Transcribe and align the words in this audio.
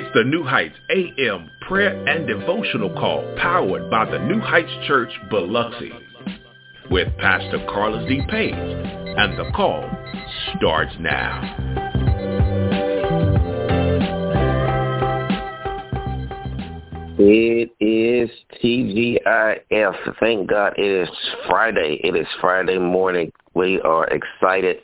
It's 0.00 0.14
the 0.14 0.22
New 0.22 0.44
Heights 0.44 0.76
AM 0.90 1.50
prayer 1.62 2.06
and 2.06 2.24
devotional 2.24 2.88
call 2.90 3.34
powered 3.36 3.90
by 3.90 4.08
the 4.08 4.20
New 4.20 4.38
Heights 4.38 4.70
Church 4.86 5.10
Biloxi 5.28 5.90
with 6.88 7.08
Pastor 7.18 7.58
Carlus 7.68 8.08
D. 8.08 8.22
Page. 8.28 8.54
And 8.54 9.36
the 9.36 9.50
call 9.56 9.90
starts 10.54 10.94
now. 11.00 11.42
It 17.18 17.72
is 17.80 18.30
TGIF. 18.62 20.14
Thank 20.20 20.48
God 20.48 20.74
it 20.78 21.08
is 21.08 21.08
Friday. 21.48 21.98
It 22.04 22.14
is 22.14 22.28
Friday 22.40 22.78
morning. 22.78 23.32
We 23.54 23.80
are 23.80 24.06
excited 24.06 24.76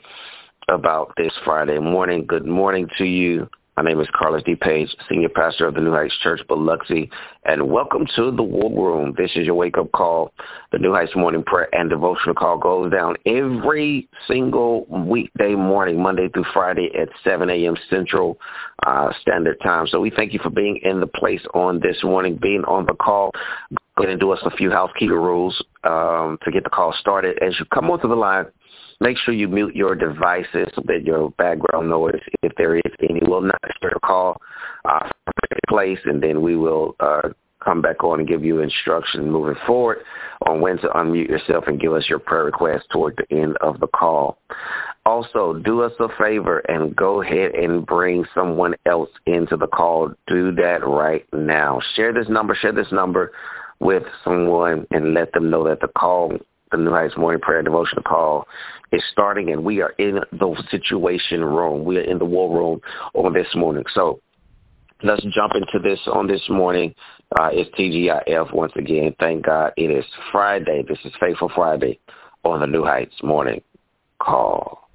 about 0.68 1.12
this 1.16 1.32
Friday 1.45 1.78
morning. 1.78 2.26
Good 2.26 2.46
morning 2.46 2.88
to 2.98 3.04
you. 3.04 3.48
My 3.77 3.83
name 3.83 3.98
is 3.98 4.06
Carlus 4.14 4.45
D. 4.45 4.55
Page, 4.55 4.95
Senior 5.09 5.30
Pastor 5.30 5.66
of 5.66 5.74
the 5.74 5.80
New 5.80 5.91
Heights 5.91 6.15
Church, 6.23 6.41
Biloxi, 6.46 7.10
and 7.45 7.73
welcome 7.73 8.06
to 8.15 8.30
the 8.30 8.42
War 8.42 8.70
Room. 8.70 9.15
This 9.19 9.32
is 9.34 9.46
your 9.46 9.56
wake-up 9.56 9.91
call. 9.91 10.32
The 10.70 10.78
New 10.78 10.92
Heights 10.92 11.16
Morning 11.16 11.42
Prayer 11.42 11.69
and 11.73 11.91
Devotional 11.91 12.37
Call 12.37 12.56
goes 12.56 12.92
down 12.92 13.16
every 13.27 14.09
single 14.29 14.87
weekday 14.87 15.56
morning, 15.56 16.01
Monday 16.01 16.29
through 16.29 16.45
Friday 16.52 16.88
at 16.96 17.09
7 17.24 17.51
a.m. 17.51 17.77
Central 17.91 18.38
uh, 18.87 19.12
Standard 19.20 19.59
Time. 19.60 19.88
So 19.88 19.98
we 19.98 20.10
thank 20.10 20.32
you 20.32 20.38
for 20.41 20.51
being 20.51 20.79
in 20.84 21.01
the 21.01 21.09
place 21.09 21.43
on 21.52 21.80
this 21.80 21.96
morning, 22.04 22.38
being 22.41 22.62
on 22.68 22.87
the 22.87 22.95
call. 22.95 23.32
Go 23.96 24.04
ahead 24.04 24.10
and 24.10 24.20
do 24.20 24.30
us 24.30 24.41
a 24.45 24.57
few 24.57 24.70
housekeeping 24.70 25.16
rules 25.16 25.60
um, 25.82 26.38
to 26.45 26.52
get 26.52 26.63
the 26.63 26.70
call 26.70 26.95
started. 27.01 27.43
As 27.43 27.59
you 27.59 27.65
come 27.74 27.91
onto 27.91 28.07
the 28.07 28.15
line, 28.15 28.46
Make 29.00 29.18
sure 29.18 29.34
you 29.34 29.48
mute 29.48 29.74
your 29.74 29.95
devices 29.95 30.68
so 30.74 30.82
that 30.87 31.04
your 31.04 31.30
background 31.30 31.90
noise, 31.90 32.20
if 32.42 32.52
there 32.56 32.76
is 32.76 32.92
any, 33.09 33.20
will 33.26 33.40
not 33.40 33.60
disturb 33.66 34.01
call 34.02 34.40
uh, 34.84 35.09
place, 35.68 35.98
and 36.04 36.23
then 36.23 36.42
we 36.42 36.56
will 36.56 36.95
uh, 37.01 37.30
come 37.64 37.80
back 37.80 38.04
on 38.04 38.20
and 38.20 38.28
give 38.28 38.45
you 38.45 38.60
instruction 38.60 39.30
moving 39.30 39.60
forward 39.66 39.98
on 40.46 40.60
when 40.60 40.78
to 40.78 40.88
unmute 40.88 41.28
yourself 41.28 41.64
and 41.66 41.80
give 41.80 41.92
us 41.92 42.09
your 42.09 42.18
prayer 42.18 42.45
request 42.45 42.84
toward 42.92 43.16
the 43.16 43.36
end 43.36 43.56
of 43.60 43.80
the 43.80 43.86
call. 43.88 44.38
Also, 45.06 45.54
do 45.64 45.82
us 45.82 45.92
a 46.01 46.08
favor 46.18 46.60
and 46.60 46.96
go 46.96 47.23
ahead 47.23 47.54
and 47.54 47.84
bring 47.84 48.24
someone 48.34 48.74
else 48.86 49.10
into 49.26 49.56
the 49.56 49.66
call. 49.66 50.12
Do 50.26 50.52
that 50.52 50.86
right 50.86 51.26
now. 51.32 51.80
Share 51.95 52.12
this 52.12 52.29
number, 52.29 52.54
share 52.54 52.73
this 52.73 52.90
number 52.92 53.32
with 53.80 54.04
someone 54.23 54.86
and 54.90 55.14
let 55.14 55.32
them 55.32 55.51
know 55.51 55.64
that 55.64 55.80
the 55.80 55.88
call 55.88 56.38
the 56.70 56.79
New 56.79 56.90
Heights 56.90 57.16
Morning 57.16 57.40
Prayer 57.40 57.62
Devotional 57.62 58.02
Call 58.02 58.46
is 58.93 59.02
starting, 59.12 59.51
and 59.51 59.65
we 59.65 59.80
are 59.80 59.90
in 59.98 60.20
the 60.32 60.65
situation 60.70 61.45
room. 61.45 61.84
We 61.84 61.98
are 61.98 62.02
in 62.02 62.18
the 62.18 62.24
war 62.24 62.54
room 62.54 62.80
on 63.15 63.32
this 63.32 63.48
morning. 63.54 63.84
So 63.95 64.20
let's 65.03 65.22
jump 65.34 65.53
into 65.54 65.78
this 65.82 66.00
on 66.06 66.26
this 66.26 66.42
morning. 66.48 66.94
Uh, 67.38 67.50
it's 67.53 67.70
TGIF 67.78 68.54
once 68.54 68.72
again. 68.76 69.15
Thank 69.20 69.47
God 69.47 69.72
it 69.76 69.91
is 69.91 70.04
Friday. 70.32 70.84
This 70.88 70.98
is 71.04 71.12
Faithful 71.20 71.50
Friday 71.54 71.98
on 72.44 72.60
the 72.60 72.66
New 72.66 72.84
Heights 72.84 73.15
Morning 73.22 73.62
Call. 74.20 74.88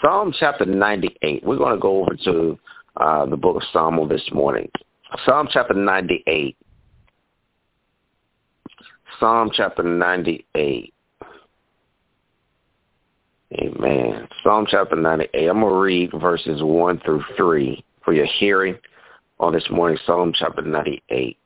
Psalm 0.00 0.32
chapter 0.38 0.64
98. 0.64 1.44
We're 1.44 1.56
going 1.56 1.74
to 1.74 1.80
go 1.80 2.02
over 2.02 2.16
to 2.24 2.58
uh, 2.96 3.26
the 3.26 3.36
book 3.36 3.56
of 3.56 3.62
Psalm 3.72 4.08
this 4.08 4.28
morning. 4.32 4.70
Psalm 5.24 5.48
chapter 5.50 5.74
98. 5.74 6.56
Psalm 9.22 9.52
chapter 9.54 9.84
98. 9.84 10.92
Amen. 13.54 14.28
Psalm 14.42 14.66
chapter 14.68 14.96
98. 14.96 15.46
I'm 15.46 15.60
going 15.60 15.72
to 15.72 15.78
read 15.78 16.10
verses 16.20 16.60
1 16.60 17.00
through 17.04 17.22
3 17.36 17.84
for 18.04 18.14
your 18.14 18.26
hearing 18.26 18.76
on 19.38 19.52
this 19.52 19.62
morning. 19.70 19.96
Psalm 20.04 20.32
chapter 20.36 20.62
98. 20.62 21.36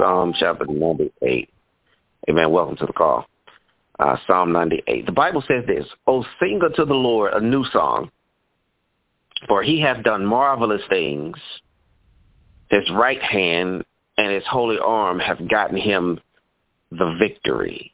Psalm 0.00 0.34
chapter 0.36 0.66
98. 0.66 1.50
Amen. 2.28 2.50
Welcome 2.50 2.76
to 2.78 2.86
the 2.86 2.92
call. 2.92 3.26
Uh, 4.00 4.16
Psalm 4.26 4.50
98. 4.50 5.06
The 5.06 5.12
Bible 5.12 5.44
says 5.46 5.64
this, 5.68 5.86
O 6.08 6.24
sing 6.40 6.60
unto 6.64 6.84
the 6.84 6.94
Lord 6.94 7.32
a 7.32 7.40
new 7.40 7.64
song, 7.66 8.10
for 9.46 9.62
he 9.62 9.80
hath 9.80 10.02
done 10.02 10.26
marvelous 10.26 10.82
things. 10.88 11.36
His 12.72 12.88
right 12.90 13.22
hand 13.22 13.84
and 14.16 14.32
his 14.32 14.46
holy 14.50 14.78
arm 14.78 15.18
have 15.18 15.46
gotten 15.46 15.76
him 15.76 16.18
the 16.90 17.16
victory. 17.18 17.92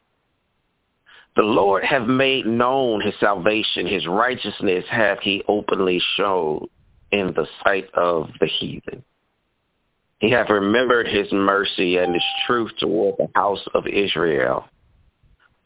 The 1.34 1.42
Lord 1.42 1.82
hath 1.82 2.06
made 2.06 2.46
known 2.46 3.00
his 3.00 3.14
salvation. 3.18 3.88
His 3.88 4.06
righteousness 4.06 4.84
hath 4.88 5.18
he 5.20 5.42
openly 5.48 6.00
showed 6.16 6.68
in 7.10 7.34
the 7.34 7.48
sight 7.64 7.90
of 7.92 8.30
the 8.40 8.46
heathen. 8.46 9.02
He 10.20 10.30
hath 10.30 10.48
remembered 10.48 11.08
his 11.08 11.26
mercy 11.32 11.96
and 11.96 12.14
his 12.14 12.24
truth 12.46 12.70
toward 12.78 13.16
the 13.18 13.28
house 13.34 13.66
of 13.74 13.88
Israel. 13.88 14.64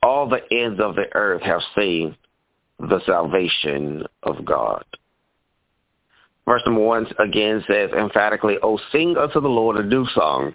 All 0.03 0.27
the 0.27 0.41
ends 0.51 0.81
of 0.81 0.95
the 0.95 1.15
earth 1.15 1.43
have 1.43 1.61
seen 1.77 2.17
the 2.79 3.01
salvation 3.05 4.05
of 4.23 4.43
God. 4.47 4.85
Verse 6.47 6.63
number 6.67 6.81
one 6.81 7.07
again 7.19 7.63
says 7.67 7.91
emphatically, 7.93 8.57
O 8.63 8.79
sing 8.91 9.17
unto 9.17 9.41
the 9.41 9.49
Lord 9.49 9.77
a 9.77 9.85
new 9.85 10.07
song, 10.15 10.55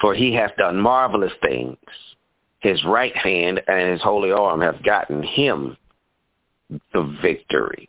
for 0.00 0.14
he 0.14 0.32
hath 0.34 0.56
done 0.56 0.78
marvelous 0.78 1.32
things. 1.42 1.76
His 2.60 2.82
right 2.84 3.16
hand 3.16 3.60
and 3.68 3.90
his 3.90 4.02
holy 4.02 4.32
arm 4.32 4.60
have 4.60 4.82
gotten 4.82 5.22
him 5.22 5.76
the 6.92 7.18
victory. 7.22 7.88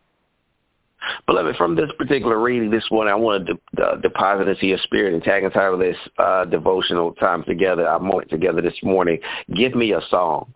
Beloved, 1.26 1.56
from 1.56 1.76
this 1.76 1.90
particular 1.98 2.40
reading 2.40 2.70
this 2.70 2.86
one, 2.90 3.08
I 3.08 3.16
want 3.16 3.48
to 3.48 3.54
de- 3.54 3.84
uh, 3.84 3.96
deposit 3.98 4.48
into 4.48 4.68
your 4.68 4.78
spirit 4.80 5.14
and 5.14 5.24
tag 5.24 5.44
and 5.44 5.54
title 5.54 5.78
this 5.78 5.98
uh, 6.20 6.46
devotional 6.46 7.14
time 7.14 7.44
together, 7.44 7.88
our 7.88 8.00
moment 8.00 8.30
together 8.30 8.62
this 8.62 8.78
morning. 8.84 9.20
Give 9.56 9.74
me 9.74 9.94
a 9.94 10.02
song. 10.10 10.54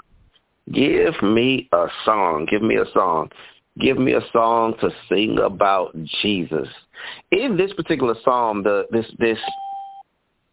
Give 0.71 1.21
me 1.23 1.67
a 1.71 1.87
song. 2.05 2.47
Give 2.49 2.61
me 2.61 2.75
a 2.75 2.85
song. 2.93 3.31
Give 3.79 3.97
me 3.97 4.13
a 4.13 4.21
song 4.31 4.75
to 4.81 4.89
sing 5.09 5.37
about 5.39 5.95
Jesus. 6.21 6.67
In 7.31 7.57
this 7.57 7.73
particular 7.73 8.15
psalm, 8.23 8.63
the 8.63 8.85
this 8.89 9.05
this 9.19 9.39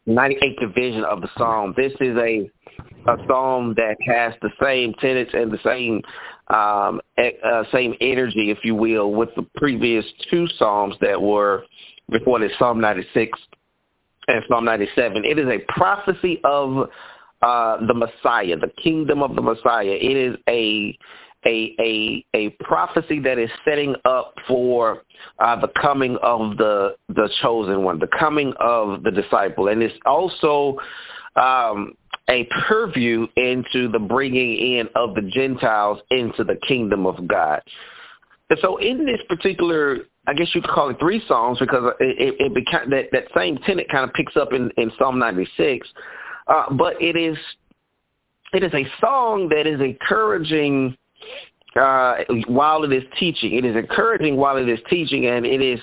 98th 0.07 0.59
division 0.59 1.05
of 1.05 1.21
the 1.21 1.29
psalm, 1.37 1.73
this 1.77 1.93
is 2.01 2.17
a 2.17 2.49
a 3.07 3.17
psalm 3.27 3.73
that 3.75 3.95
has 4.05 4.33
the 4.41 4.49
same 4.61 4.93
tenets 4.95 5.31
and 5.33 5.51
the 5.51 5.59
same 5.63 6.01
um, 6.49 6.99
uh, 7.17 7.63
same 7.71 7.93
energy, 8.01 8.51
if 8.51 8.59
you 8.63 8.75
will, 8.75 9.13
with 9.13 9.29
the 9.35 9.43
previous 9.55 10.05
two 10.29 10.45
psalms 10.57 10.95
that 10.99 11.21
were 11.21 11.63
recorded, 12.09 12.51
Psalm 12.59 12.81
96 12.81 13.39
and 14.27 14.43
Psalm 14.49 14.65
97. 14.65 15.23
It 15.25 15.39
is 15.39 15.47
a 15.47 15.59
prophecy 15.71 16.41
of 16.43 16.89
uh, 17.41 17.85
the 17.85 17.93
Messiah, 17.93 18.57
the 18.57 18.71
kingdom 18.81 19.23
of 19.23 19.35
the 19.35 19.41
Messiah. 19.41 19.85
It 19.85 20.17
is 20.17 20.37
a 20.49 20.97
a 21.45 21.75
a 21.79 22.25
a 22.33 22.49
prophecy 22.63 23.19
that 23.19 23.37
is 23.37 23.49
setting 23.65 23.95
up 24.05 24.33
for 24.47 25.03
uh, 25.39 25.59
the 25.59 25.69
coming 25.81 26.17
of 26.21 26.57
the 26.57 26.95
the 27.09 27.29
chosen 27.41 27.83
one, 27.83 27.99
the 27.99 28.07
coming 28.19 28.53
of 28.59 29.03
the 29.03 29.11
disciple, 29.11 29.67
and 29.67 29.81
it's 29.81 29.97
also 30.05 30.77
um, 31.35 31.93
a 32.29 32.47
purview 32.67 33.27
into 33.35 33.89
the 33.91 33.99
bringing 33.99 34.77
in 34.77 34.89
of 34.95 35.15
the 35.15 35.29
Gentiles 35.33 35.99
into 36.11 36.43
the 36.43 36.55
kingdom 36.67 37.05
of 37.05 37.27
God. 37.27 37.61
And 38.49 38.59
so, 38.61 38.77
in 38.77 39.05
this 39.05 39.19
particular, 39.27 39.99
I 40.27 40.33
guess 40.33 40.47
you 40.53 40.61
could 40.61 40.71
call 40.71 40.89
it 40.89 40.99
three 40.99 41.23
songs 41.27 41.59
because 41.59 41.93
it, 41.99 42.35
it, 42.39 42.53
it 42.55 42.89
that 42.89 43.05
that 43.11 43.23
same 43.35 43.57
tenet 43.59 43.89
kind 43.89 44.03
of 44.03 44.13
picks 44.13 44.37
up 44.37 44.53
in, 44.53 44.69
in 44.77 44.91
Psalm 44.97 45.19
ninety 45.19 45.47
six, 45.57 45.87
uh, 46.47 46.71
but 46.73 47.01
it 47.01 47.15
is 47.15 47.37
it 48.53 48.63
is 48.63 48.73
a 48.73 48.85
song 49.01 49.49
that 49.49 49.65
is 49.65 49.81
encouraging 49.81 50.95
uh, 51.75 52.15
while 52.47 52.83
it 52.83 52.93
is 52.93 53.03
teaching. 53.19 53.55
It 53.55 53.65
is 53.65 53.75
encouraging 53.75 54.37
while 54.37 54.57
it 54.57 54.69
is 54.69 54.79
teaching, 54.89 55.25
and 55.27 55.45
it 55.45 55.61
is 55.61 55.79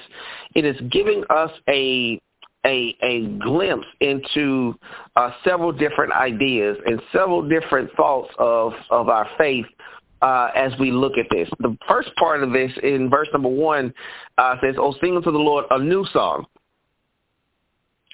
it 0.55 0.65
is 0.65 0.77
giving 0.91 1.25
us 1.31 1.51
a 1.69 2.21
a 2.67 2.97
a 3.03 3.27
glimpse 3.39 3.87
into 4.01 4.79
uh, 5.17 5.31
several 5.45 5.73
different 5.73 6.13
ideas 6.13 6.77
and 6.87 7.01
several 7.13 7.49
different 7.49 7.91
thoughts 7.97 8.33
of 8.39 8.73
of 8.91 9.09
our 9.09 9.29
faith 9.39 9.67
uh, 10.23 10.51
as 10.55 10.73
we 10.79 10.91
look 10.91 11.15
at 11.19 11.27
this. 11.31 11.49
The 11.61 11.77
first 11.89 12.11
part 12.17 12.43
of 12.43 12.53
this 12.53 12.71
in 12.83 13.09
verse 13.09 13.29
number 13.33 13.49
one 13.49 13.93
uh, 14.39 14.57
says, 14.63 14.77
"Oh, 14.79 14.95
sing 15.01 15.17
unto 15.17 15.33
the 15.33 15.39
Lord 15.39 15.65
a 15.71 15.79
new 15.79 16.05
song, 16.13 16.47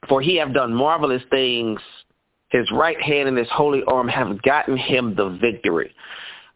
for 0.08 0.22
He 0.22 0.37
have 0.37 0.55
done 0.55 0.72
marvelous 0.72 1.22
things. 1.31 1.81
His 2.50 2.70
right 2.72 3.00
hand 3.02 3.29
and 3.29 3.37
His 3.37 3.49
holy 3.50 3.82
arm 3.88 4.08
have 4.08 4.40
gotten 4.43 4.76
Him 4.76 5.14
the 5.14 5.37
victory." 5.40 5.93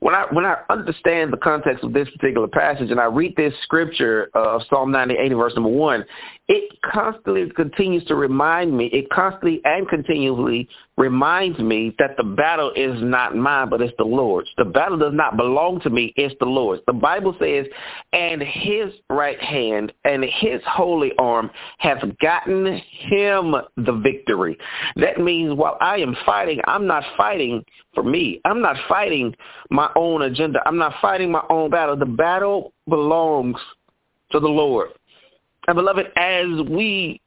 When 0.01 0.15
I 0.15 0.25
when 0.33 0.45
I 0.45 0.57
understand 0.71 1.33
the 1.33 1.37
context 1.37 1.85
of 1.85 1.93
this 1.93 2.09
particular 2.11 2.49
passage 2.49 2.91
and 2.91 2.99
I 2.99 3.05
read 3.05 3.37
this 3.37 3.55
scripture 3.63 4.31
of 4.35 4.63
Psalm 4.69 4.91
98 4.91 5.29
verse 5.35 5.53
number 5.55 5.71
one, 5.71 6.05
it 6.53 6.83
constantly 6.83 7.49
continues 7.51 8.05
to 8.07 8.17
remind 8.17 8.77
me. 8.77 8.87
It 8.87 9.09
constantly 9.11 9.61
and 9.65 9.89
continually 9.89 10.69
reminds 10.97 11.61
me 11.61 11.95
that 12.01 12.17
the 12.17 12.25
battle 12.25 12.73
is 12.75 13.01
not 13.01 13.37
mine, 13.37 13.71
but 13.71 13.81
it's 13.81 13.95
the 13.99 14.05
Lord's. 14.05 14.49
The 14.59 14.65
battle 14.65 14.99
does 14.99 15.15
not 15.15 15.37
belong 15.37 15.81
to 15.83 15.91
me; 15.91 16.13
it's 16.17 16.35
the 16.41 16.47
Lord's. 16.47 16.83
The 16.89 16.93
Bible 16.93 17.37
says, 17.39 17.67
"And 18.13 18.43
His 18.43 18.93
right 19.09 19.41
hand 19.41 19.93
and 20.05 20.25
His 20.25 20.61
holy 20.67 21.13
arm 21.19 21.53
have 21.79 22.19
gotten 22.19 22.83
him 22.89 23.55
the 23.77 23.93
victory." 24.03 24.59
That 24.97 25.21
means 25.21 25.55
while 25.55 25.79
I 25.81 25.99
am 25.99 26.17
fighting, 26.27 26.61
I'm 26.65 26.85
not 26.85 27.05
fighting 27.17 27.65
for 27.95 28.03
me. 28.03 28.41
I'm 28.45 28.61
not 28.61 28.77
fighting 28.89 29.37
my 29.71 29.89
own 29.95 30.23
agenda. 30.23 30.61
I'm 30.67 30.79
not 30.79 30.95
fighting 31.01 31.31
my 31.31 31.45
own 31.49 31.71
battle. 31.71 31.95
The 31.95 32.07
battle 32.07 32.73
belongs 32.89 33.61
to 34.33 34.41
the 34.41 34.49
Lord. 34.49 34.91
And 35.71 35.77
beloved, 35.77 36.07
as 36.17 36.69
we 36.69 37.21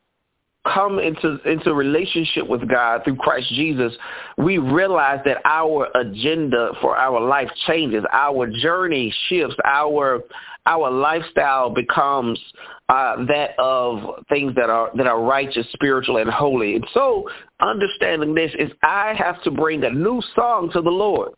come 0.65 0.99
into 0.99 1.37
into 1.49 1.73
relationship 1.73 2.45
with 2.45 2.69
God 2.69 3.05
through 3.05 3.15
Christ 3.15 3.47
Jesus, 3.51 3.93
we 4.37 4.57
realize 4.57 5.21
that 5.23 5.37
our 5.45 5.87
agenda 5.95 6.71
for 6.81 6.97
our 6.97 7.21
life 7.21 7.47
changes. 7.67 8.03
Our 8.11 8.49
journey 8.61 9.15
shifts. 9.29 9.55
Our 9.63 10.25
our 10.65 10.91
lifestyle 10.91 11.69
becomes 11.69 12.37
uh, 12.89 13.23
that 13.27 13.51
of 13.59 14.25
things 14.27 14.53
that 14.55 14.69
are 14.69 14.91
that 14.97 15.07
are 15.07 15.21
righteous, 15.21 15.65
spiritual, 15.71 16.17
and 16.17 16.29
holy. 16.29 16.75
And 16.75 16.85
so, 16.93 17.29
understanding 17.61 18.35
this 18.35 18.51
is, 18.59 18.71
I 18.83 19.13
have 19.17 19.41
to 19.43 19.51
bring 19.51 19.85
a 19.85 19.89
new 19.89 20.21
song 20.35 20.69
to 20.73 20.81
the 20.81 20.91
Lord. 20.91 21.31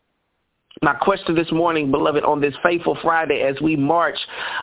My 0.82 0.92
question 0.92 1.34
this 1.34 1.50
morning, 1.50 1.90
beloved, 1.90 2.22
on 2.24 2.40
this 2.40 2.54
faithful 2.62 2.98
Friday 3.02 3.40
as 3.40 3.58
we 3.62 3.76
march 3.76 4.18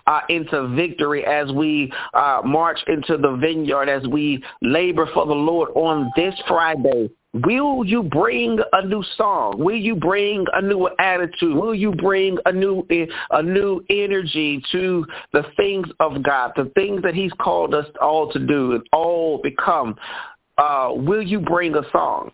uh, 0.06 0.22
into 0.30 0.68
victory, 0.76 1.26
as 1.26 1.52
we 1.52 1.92
uh, 2.14 2.42
march 2.46 2.80
into 2.88 3.18
the 3.18 3.36
vineyard, 3.38 3.90
as 3.90 4.08
we 4.08 4.44
labor 4.62 5.10
for 5.14 5.26
the 5.26 5.34
Lord 5.34 5.70
on 5.76 6.12
this 6.16 6.36
Friday, 6.48 7.10
Will 7.34 7.84
you 7.84 8.04
bring 8.04 8.60
a 8.74 8.86
new 8.86 9.04
song? 9.18 9.56
Will 9.58 9.76
you 9.76 9.96
bring 9.96 10.46
a 10.54 10.62
new 10.62 10.88
attitude? 11.00 11.56
Will 11.56 11.74
you 11.74 11.92
bring 11.92 12.38
a 12.46 12.52
new 12.52 12.86
a 13.32 13.42
new 13.42 13.84
energy 13.90 14.64
to 14.72 15.04
the 15.32 15.44
things 15.58 15.88
of 16.00 16.22
God, 16.22 16.52
the 16.56 16.72
things 16.76 17.02
that 17.02 17.16
He's 17.16 17.32
called 17.40 17.74
us 17.74 17.88
all 18.00 18.32
to 18.34 18.40
do 18.40 18.74
and 18.74 18.84
all 18.94 19.40
become? 19.42 19.96
Uh, 20.60 20.92
will 20.94 21.24
you 21.24 21.40
bring 21.40 21.74
a 21.76 21.82
song? 21.92 22.32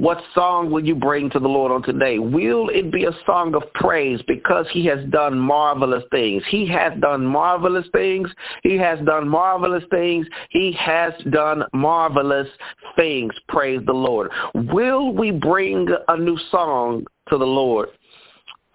What 0.00 0.22
song 0.34 0.70
will 0.70 0.82
you 0.82 0.94
bring 0.94 1.28
to 1.28 1.38
the 1.38 1.46
Lord 1.46 1.70
on 1.70 1.82
today? 1.82 2.18
Will 2.18 2.70
it 2.70 2.90
be 2.90 3.04
a 3.04 3.12
song 3.26 3.54
of 3.54 3.70
praise 3.74 4.18
because 4.26 4.64
he 4.70 4.86
has 4.86 5.04
done 5.10 5.38
marvelous 5.38 6.02
things? 6.10 6.42
He 6.48 6.66
has 6.68 6.98
done 7.00 7.26
marvelous 7.26 7.84
things. 7.92 8.30
He 8.62 8.78
has 8.78 8.98
done 9.04 9.28
marvelous 9.28 9.84
things. 9.90 10.26
He 10.48 10.72
has 10.72 11.12
done 11.28 11.64
marvelous 11.74 12.48
things. 12.96 13.34
Praise 13.48 13.82
the 13.84 13.92
Lord. 13.92 14.30
Will 14.54 15.12
we 15.12 15.32
bring 15.32 15.86
a 16.08 16.16
new 16.16 16.38
song 16.50 17.04
to 17.28 17.36
the 17.36 17.44
Lord? 17.44 17.90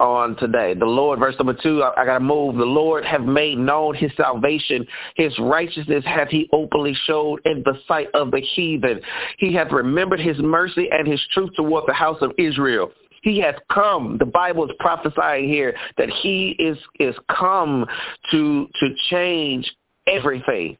On 0.00 0.36
today. 0.36 0.74
The 0.74 0.84
Lord, 0.84 1.18
verse 1.18 1.34
number 1.38 1.56
two, 1.62 1.82
I, 1.82 2.02
I 2.02 2.04
got 2.04 2.14
to 2.14 2.24
move. 2.24 2.56
The 2.56 2.64
Lord 2.64 3.04
have 3.04 3.22
made 3.22 3.58
known 3.58 3.94
his 3.94 4.10
salvation. 4.16 4.86
His 5.16 5.36
righteousness 5.38 6.04
hath 6.04 6.28
he 6.28 6.48
openly 6.52 6.94
showed 7.04 7.40
in 7.44 7.62
the 7.64 7.78
sight 7.88 8.08
of 8.14 8.30
the 8.30 8.40
heathen. 8.40 9.00
He 9.38 9.54
hath 9.54 9.72
remembered 9.72 10.20
his 10.20 10.38
mercy 10.38 10.88
and 10.90 11.06
his 11.06 11.20
truth 11.32 11.50
toward 11.56 11.84
the 11.86 11.94
house 11.94 12.18
of 12.20 12.32
Israel. 12.38 12.92
He 13.22 13.40
has 13.40 13.54
come. 13.72 14.18
The 14.18 14.26
Bible 14.26 14.66
is 14.66 14.76
prophesying 14.78 15.48
here 15.48 15.74
that 15.98 16.10
he 16.10 16.50
is 16.58 16.78
is 17.00 17.14
come 17.28 17.86
to 18.30 18.68
to 18.80 18.88
change 19.10 19.74
everything. 20.06 20.76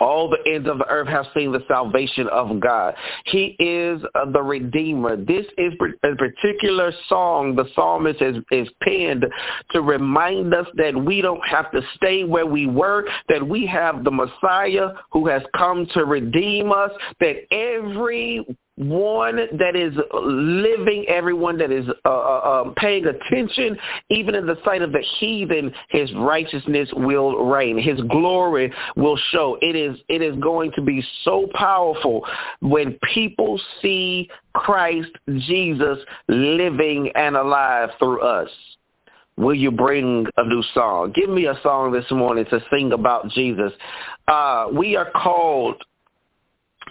All 0.00 0.28
the 0.28 0.38
ends 0.50 0.68
of 0.68 0.78
the 0.78 0.88
earth 0.88 1.08
have 1.08 1.26
seen 1.34 1.52
the 1.52 1.64
salvation 1.68 2.26
of 2.28 2.58
God. 2.58 2.94
He 3.26 3.56
is 3.58 4.02
uh, 4.14 4.30
the 4.30 4.42
Redeemer. 4.42 5.16
This 5.16 5.46
is 5.58 5.74
a 6.02 6.16
particular 6.16 6.92
song 7.08 7.54
the 7.54 7.66
psalmist 7.74 8.22
is, 8.22 8.36
is 8.50 8.68
penned 8.82 9.26
to 9.70 9.82
remind 9.82 10.54
us 10.54 10.66
that 10.74 10.94
we 10.96 11.20
don't 11.20 11.46
have 11.46 11.70
to 11.72 11.82
stay 11.96 12.24
where 12.24 12.46
we 12.46 12.66
were, 12.66 13.06
that 13.28 13.46
we 13.46 13.66
have 13.66 14.04
the 14.04 14.10
Messiah 14.10 14.90
who 15.10 15.28
has 15.28 15.42
come 15.56 15.86
to 15.94 16.04
redeem 16.04 16.72
us, 16.72 16.90
that 17.20 17.36
every 17.52 18.44
one 18.80 19.36
that 19.58 19.76
is 19.76 19.94
living, 20.12 21.04
everyone 21.08 21.58
that 21.58 21.70
is 21.70 21.86
uh, 22.06 22.08
uh, 22.08 22.62
um, 22.62 22.74
paying 22.76 23.04
attention, 23.04 23.76
even 24.08 24.34
in 24.34 24.46
the 24.46 24.56
sight 24.64 24.80
of 24.80 24.92
the 24.92 25.04
heathen, 25.18 25.70
his 25.90 26.10
righteousness 26.14 26.88
will 26.94 27.44
reign. 27.44 27.76
His 27.76 28.00
glory 28.08 28.72
will 28.96 29.18
show. 29.32 29.58
It 29.60 29.76
is, 29.76 29.98
it 30.08 30.22
is 30.22 30.34
going 30.36 30.72
to 30.76 30.82
be 30.82 31.04
so 31.24 31.46
powerful 31.52 32.26
when 32.60 32.98
people 33.12 33.60
see 33.82 34.30
Christ 34.54 35.10
Jesus 35.28 35.98
living 36.28 37.12
and 37.14 37.36
alive 37.36 37.90
through 37.98 38.22
us. 38.22 38.48
Will 39.36 39.54
you 39.54 39.70
bring 39.70 40.26
a 40.38 40.46
new 40.46 40.62
song? 40.74 41.12
Give 41.14 41.28
me 41.28 41.46
a 41.46 41.58
song 41.62 41.92
this 41.92 42.10
morning 42.10 42.46
to 42.50 42.60
sing 42.70 42.92
about 42.92 43.28
Jesus. 43.28 43.72
Uh, 44.26 44.68
we 44.72 44.96
are 44.96 45.10
called 45.10 45.82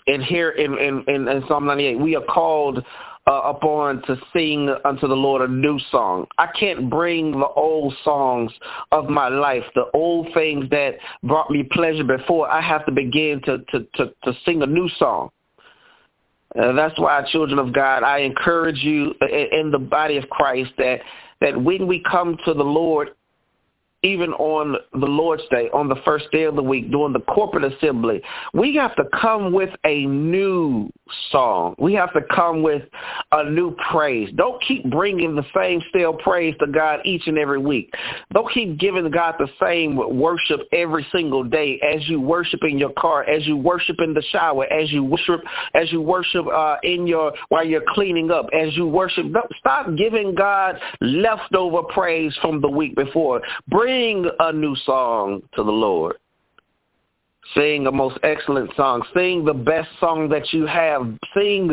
and 0.08 0.24
here 0.24 0.52
in, 0.52 0.78
in, 0.78 1.04
in, 1.08 1.28
in 1.28 1.44
Psalm 1.48 1.66
98, 1.66 2.00
we 2.00 2.16
are 2.16 2.24
called 2.24 2.84
uh, 3.28 3.42
upon 3.46 4.02
to 4.04 4.18
sing 4.34 4.74
unto 4.86 5.08
the 5.08 5.16
Lord 5.16 5.48
a 5.48 5.52
new 5.52 5.80
song. 5.92 6.26
I 6.38 6.48
can't 6.60 6.90
bring 6.90 7.32
the 7.32 7.48
old 7.48 7.94
songs 8.04 8.52
of 8.92 9.10
my 9.10 9.28
life, 9.28 9.64
the 9.76 9.86
old 9.94 10.28
things 10.34 10.70
that 10.72 10.96
brought 11.24 11.52
me 11.52 11.68
pleasure 11.72 12.04
before. 12.04 12.50
I 12.50 12.62
have 12.62 12.86
to 12.88 12.92
begin 12.92 13.42
to, 13.46 13.60
to, 13.60 13.88
to, 13.96 14.14
to 14.24 14.34
sing 14.46 14.64
a 14.64 14.68
new 14.68 14.90
song. 14.98 15.30
Uh, 16.60 16.74
that's 16.74 16.98
why, 17.00 17.24
children 17.32 17.60
of 17.60 17.74
God, 17.74 18.02
I 18.02 18.20
encourage 18.20 18.84
you 18.84 19.14
in, 19.22 19.48
in 19.52 19.72
the 19.72 19.78
body 19.78 20.18
of 20.18 20.28
Christ 20.30 20.72
that 20.80 21.02
that 21.42 21.62
when 21.62 21.88
we 21.88 22.04
come 22.10 22.38
to 22.46 22.54
the 22.54 22.64
Lord 22.64 23.12
even 24.04 24.32
on 24.34 24.78
the 24.94 25.06
Lord's 25.06 25.44
Day, 25.52 25.70
on 25.74 25.90
the 25.90 25.98
first 26.06 26.32
day 26.32 26.44
of 26.44 26.56
the 26.56 26.64
week, 26.64 26.90
during 26.90 27.12
the 27.12 27.20
corporate 27.20 27.66
assembly, 27.66 28.22
we 28.54 28.76
have 28.76 28.96
to 28.96 29.04
come 29.20 29.52
with 29.52 29.72
a 29.84 30.06
new 30.06 30.90
song. 31.32 31.76
We 31.78 31.94
have 31.96 32.14
to 32.14 32.22
come 32.34 32.64
with 32.64 32.84
a 33.34 33.50
new 33.50 33.76
praise. 33.92 34.30
Don't 34.36 34.62
keep 34.64 34.90
bringing 34.90 35.36
the 35.36 35.44
same 35.54 35.82
stale 35.90 36.14
praise 36.14 36.56
to 36.60 36.68
God 36.68 37.02
each 37.04 37.28
and 37.28 37.38
every 37.38 37.60
week. 37.60 37.94
Don't 38.34 38.52
keep 38.54 38.80
giving 38.80 39.10
God 39.12 39.36
the 39.38 39.50
same 39.62 39.98
worship 40.18 40.62
every 40.72 41.06
single 41.12 41.44
day 41.44 41.82
as 41.82 42.08
you 42.08 42.22
worship 42.22 42.62
in 42.64 42.78
your 42.78 42.94
car, 42.94 43.24
as 43.24 43.46
you 43.46 43.58
worship 43.58 43.98
in 44.00 44.14
the 44.14 44.24
shower, 44.32 44.66
as 44.72 44.90
you 44.92 45.04
worship, 45.04 45.42
as 45.74 45.92
you 45.92 46.02
worship 46.02 46.46
uh, 46.48 46.78
in 46.84 47.06
your 47.06 47.34
while 47.50 47.66
you're 47.66 47.84
cleaning 47.90 48.32
up, 48.32 48.46
as 48.54 48.76
you 48.78 48.88
worship. 48.88 49.26
Stop 49.58 49.88
giving 49.98 50.36
God 50.36 50.80
leftover 51.02 51.84
praise 51.84 52.38
from 52.42 52.62
the 52.62 52.70
week 52.70 52.96
before. 52.96 53.42
Bring 53.68 53.89
Sing 53.90 54.30
a 54.38 54.54
new 54.54 54.76
song 54.86 55.42
to 55.56 55.64
the 55.64 55.72
Lord. 55.72 56.18
Sing 57.56 57.88
a 57.88 57.92
most 57.92 58.20
excellent 58.22 58.70
song. 58.76 59.02
Sing 59.16 59.44
the 59.44 59.54
best 59.56 59.90
song 60.00 60.30
that 60.30 60.54
you 60.54 60.68
have. 60.68 61.02
Sing 61.34 61.72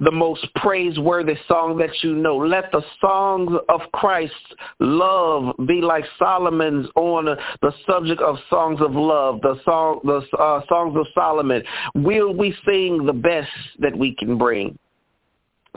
the 0.00 0.10
most 0.10 0.46
praiseworthy 0.54 1.34
song 1.46 1.76
that 1.76 1.90
you 2.02 2.14
know. 2.14 2.38
Let 2.38 2.72
the 2.72 2.80
songs 3.02 3.50
of 3.68 3.82
Christ's 3.92 4.34
love 4.80 5.54
be 5.66 5.82
like 5.82 6.06
Solomon's 6.18 6.88
on 6.96 7.26
the 7.26 7.72
subject 7.86 8.22
of 8.22 8.36
songs 8.48 8.80
of 8.80 8.92
love, 8.92 9.42
the 9.42 9.60
song, 9.66 10.00
the 10.04 10.22
uh, 10.38 10.62
songs 10.70 10.96
of 10.96 11.06
Solomon. 11.14 11.62
Will 11.96 12.32
we 12.32 12.56
sing 12.64 13.04
the 13.04 13.12
best 13.12 13.50
that 13.80 13.94
we 13.94 14.14
can 14.14 14.38
bring? 14.38 14.78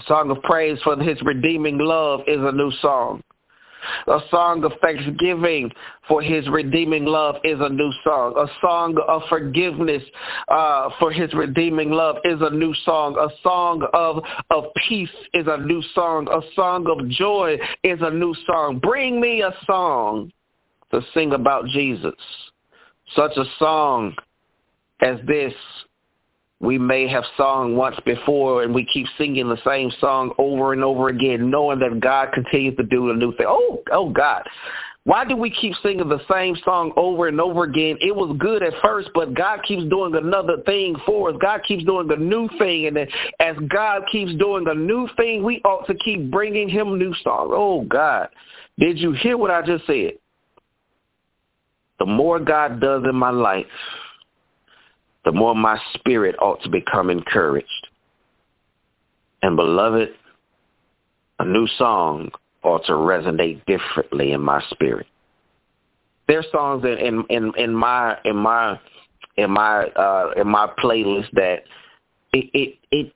Song 0.08 0.32
of 0.32 0.42
praise 0.44 0.80
for 0.86 0.96
his 0.96 1.22
redeeming 1.22 1.80
love 1.80 2.22
is 2.28 2.40
a 2.40 2.52
new 2.54 2.72
song. 2.82 3.22
A 4.08 4.20
song 4.30 4.64
of 4.64 4.74
thanksgiving 4.82 5.72
for 6.08 6.22
his 6.22 6.48
redeeming 6.50 7.06
love 7.06 7.36
is 7.44 7.60
a 7.60 7.70
new 7.70 7.92
song. 8.04 8.34
A 8.38 8.48
song 8.60 8.98
of 9.08 9.22
forgiveness 9.30 10.04
uh, 10.50 10.90
for 11.00 11.12
his 11.12 11.34
redeeming 11.34 11.92
love 11.92 12.18
is 12.24 12.40
a 12.42 12.50
new 12.50 12.74
song. 12.86 13.16
A 13.18 13.30
song 13.42 13.88
of, 13.94 14.24
of 14.50 14.66
peace 14.88 15.10
is 15.34 15.48
a 15.48 15.58
new 15.58 15.82
song. 15.94 16.28
A 16.30 16.42
song 16.56 16.88
of 16.88 17.08
joy 17.10 17.58
is 17.84 18.00
a 18.02 18.12
new 18.12 18.36
song. 18.46 18.80
Bring 18.80 19.20
me 19.20 19.42
a 19.42 19.54
song 19.66 20.32
to 20.92 21.02
sing 21.14 21.34
about 21.34 21.66
Jesus. 21.68 22.16
Such 23.16 23.36
a 23.38 23.46
song 23.60 24.16
as 25.02 25.18
this 25.28 25.54
we 26.62 26.78
may 26.78 27.08
have 27.08 27.24
sung 27.36 27.76
once 27.76 27.98
before 28.06 28.64
and 28.64 28.74
we 28.74 28.86
keep 28.86 29.08
singing 29.18 29.50
the 29.50 29.62
same 29.66 29.92
song 30.00 30.32
over 30.38 30.74
and 30.74 30.84
over 30.84 31.10
again, 31.10 31.50
knowing 31.50 31.80
that 31.80 32.00
God 32.00 32.32
continues 32.34 32.78
to 32.78 32.84
do 32.84 33.10
a 33.10 33.16
new 33.16 33.36
thing. 33.36 33.48
Oh, 33.50 33.82
oh 33.92 34.10
God. 34.10 34.44
Why 35.04 35.26
do 35.26 35.36
we 35.36 35.50
keep 35.50 35.74
singing 35.82 36.08
the 36.08 36.22
same 36.32 36.56
song 36.64 36.94
over 36.96 37.28
and 37.28 37.42
over 37.42 37.64
again? 37.64 37.98
It 38.02 38.16
was 38.16 38.38
good 38.38 38.62
at 38.62 38.74
first, 38.84 39.10
but 39.16 39.34
God 39.34 39.64
keeps 39.64 39.84
doing 39.86 40.14
another 40.14 40.58
thing 40.68 40.96
for 41.08 41.32
us. 41.32 41.36
God 41.42 41.62
keeps 41.68 41.84
doing 41.86 42.12
a 42.12 42.16
new 42.16 42.48
thing, 42.60 42.86
and 42.86 43.00
as 43.40 43.56
God 43.68 44.04
keeps 44.12 44.36
doing 44.36 44.68
a 44.68 44.76
new 44.76 45.10
thing, 45.18 45.44
we 45.44 45.60
ought 45.66 45.88
to 45.88 45.96
keep 45.96 46.30
bringing 46.30 46.70
Him 46.70 47.00
new 47.00 47.16
songs. 47.24 47.50
Oh 47.52 47.82
God, 47.82 48.30
did 48.78 49.00
you 49.00 49.14
hear 49.14 49.38
what 49.38 49.50
I 49.50 49.64
just 49.64 49.88
said? 49.88 50.20
The 51.98 52.06
more 52.06 52.40
God 52.40 52.80
does 52.80 53.04
in 53.04 53.16
my 53.16 53.32
life, 53.32 53.66
the 55.26 55.32
more 55.32 55.56
my 55.56 55.80
spirit 55.94 56.36
ought 56.40 56.62
to 56.64 56.70
become 56.70 57.10
encouraged. 57.10 57.88
And 59.44 59.56
beloved, 59.56 60.10
a 61.40 61.46
new 61.46 61.68
song 61.78 62.32
ought 62.64 62.86
to 62.86 62.94
resonate 62.94 63.64
differently 63.66 64.32
in 64.32 64.42
my 64.42 64.64
spirit. 64.70 65.08
There's 66.28 66.46
songs 66.52 66.84
in 66.86 66.98
in 66.98 67.24
in, 67.30 67.52
in 67.58 67.76
my 67.76 68.18
in 68.24 68.38
my 68.38 68.80
in 69.38 69.52
my 69.52 69.86
uh 69.88 70.32
in 70.38 70.48
my 70.48 70.72
playlist 70.82 71.32
that 71.34 71.64
it 72.34 72.50
it 72.54 72.78
it 72.92 73.14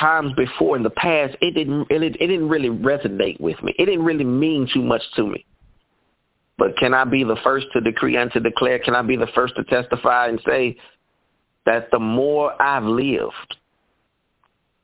times 0.00 0.32
before 0.34 0.76
in 0.76 0.82
the 0.82 0.90
past 0.90 1.36
it 1.40 1.54
didn't 1.54 1.86
it 1.90 2.18
didn't 2.18 2.48
really 2.48 2.70
resonate 2.70 3.40
with 3.40 3.62
me. 3.62 3.74
It 3.78 3.86
didn't 3.86 4.04
really 4.04 4.24
mean 4.24 4.68
too 4.72 4.82
much 4.82 5.02
to 5.16 5.26
me. 5.26 5.44
But 6.56 6.76
can 6.76 6.94
I 6.94 7.04
be 7.04 7.24
the 7.24 7.36
first 7.42 7.66
to 7.72 7.80
decree 7.80 8.16
and 8.16 8.30
to 8.32 8.40
declare? 8.40 8.78
Can 8.78 8.94
I 8.94 9.02
be 9.02 9.16
the 9.16 9.26
first 9.34 9.56
to 9.56 9.64
testify 9.64 10.28
and 10.28 10.40
say 10.46 10.76
that 11.66 11.90
the 11.90 11.98
more 11.98 12.60
I've 12.60 12.84
lived, 12.84 13.56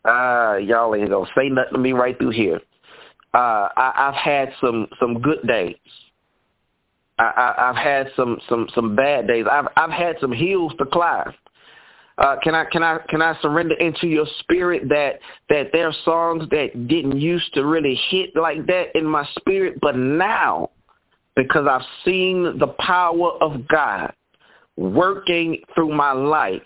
uh, 0.04 0.58
y'all 0.62 0.94
ain't 0.94 1.10
gonna 1.10 1.30
say 1.36 1.48
nothing 1.48 1.74
to 1.74 1.78
me 1.78 1.92
right 1.92 2.16
through 2.18 2.30
here 2.30 2.60
uh, 3.34 3.68
I, 3.76 4.08
I've 4.08 4.14
had 4.14 4.52
some 4.60 4.88
some 4.98 5.20
good 5.20 5.46
days. 5.46 5.76
I, 7.18 7.24
I, 7.24 7.70
I've 7.70 7.76
had 7.76 8.10
some 8.16 8.38
some 8.48 8.68
some 8.74 8.96
bad 8.96 9.28
days. 9.28 9.46
I've 9.50 9.68
I've 9.76 9.90
had 9.90 10.16
some 10.20 10.32
hills 10.32 10.72
to 10.78 10.86
climb. 10.86 11.32
Uh, 12.18 12.36
can 12.42 12.54
I 12.54 12.64
can 12.64 12.82
I 12.82 12.98
can 13.08 13.22
I 13.22 13.38
surrender 13.40 13.74
into 13.76 14.08
your 14.08 14.26
spirit 14.40 14.88
that 14.88 15.20
that 15.48 15.68
there 15.72 15.88
are 15.88 15.94
songs 16.04 16.48
that 16.50 16.88
didn't 16.88 17.20
used 17.20 17.54
to 17.54 17.64
really 17.64 17.98
hit 18.10 18.34
like 18.34 18.66
that 18.66 18.96
in 18.96 19.06
my 19.06 19.26
spirit, 19.38 19.78
but 19.80 19.96
now 19.96 20.70
because 21.36 21.66
I've 21.70 21.86
seen 22.04 22.58
the 22.58 22.74
power 22.80 23.32
of 23.40 23.66
God 23.68 24.12
working 24.80 25.60
through 25.74 25.94
my 25.94 26.12
life, 26.12 26.62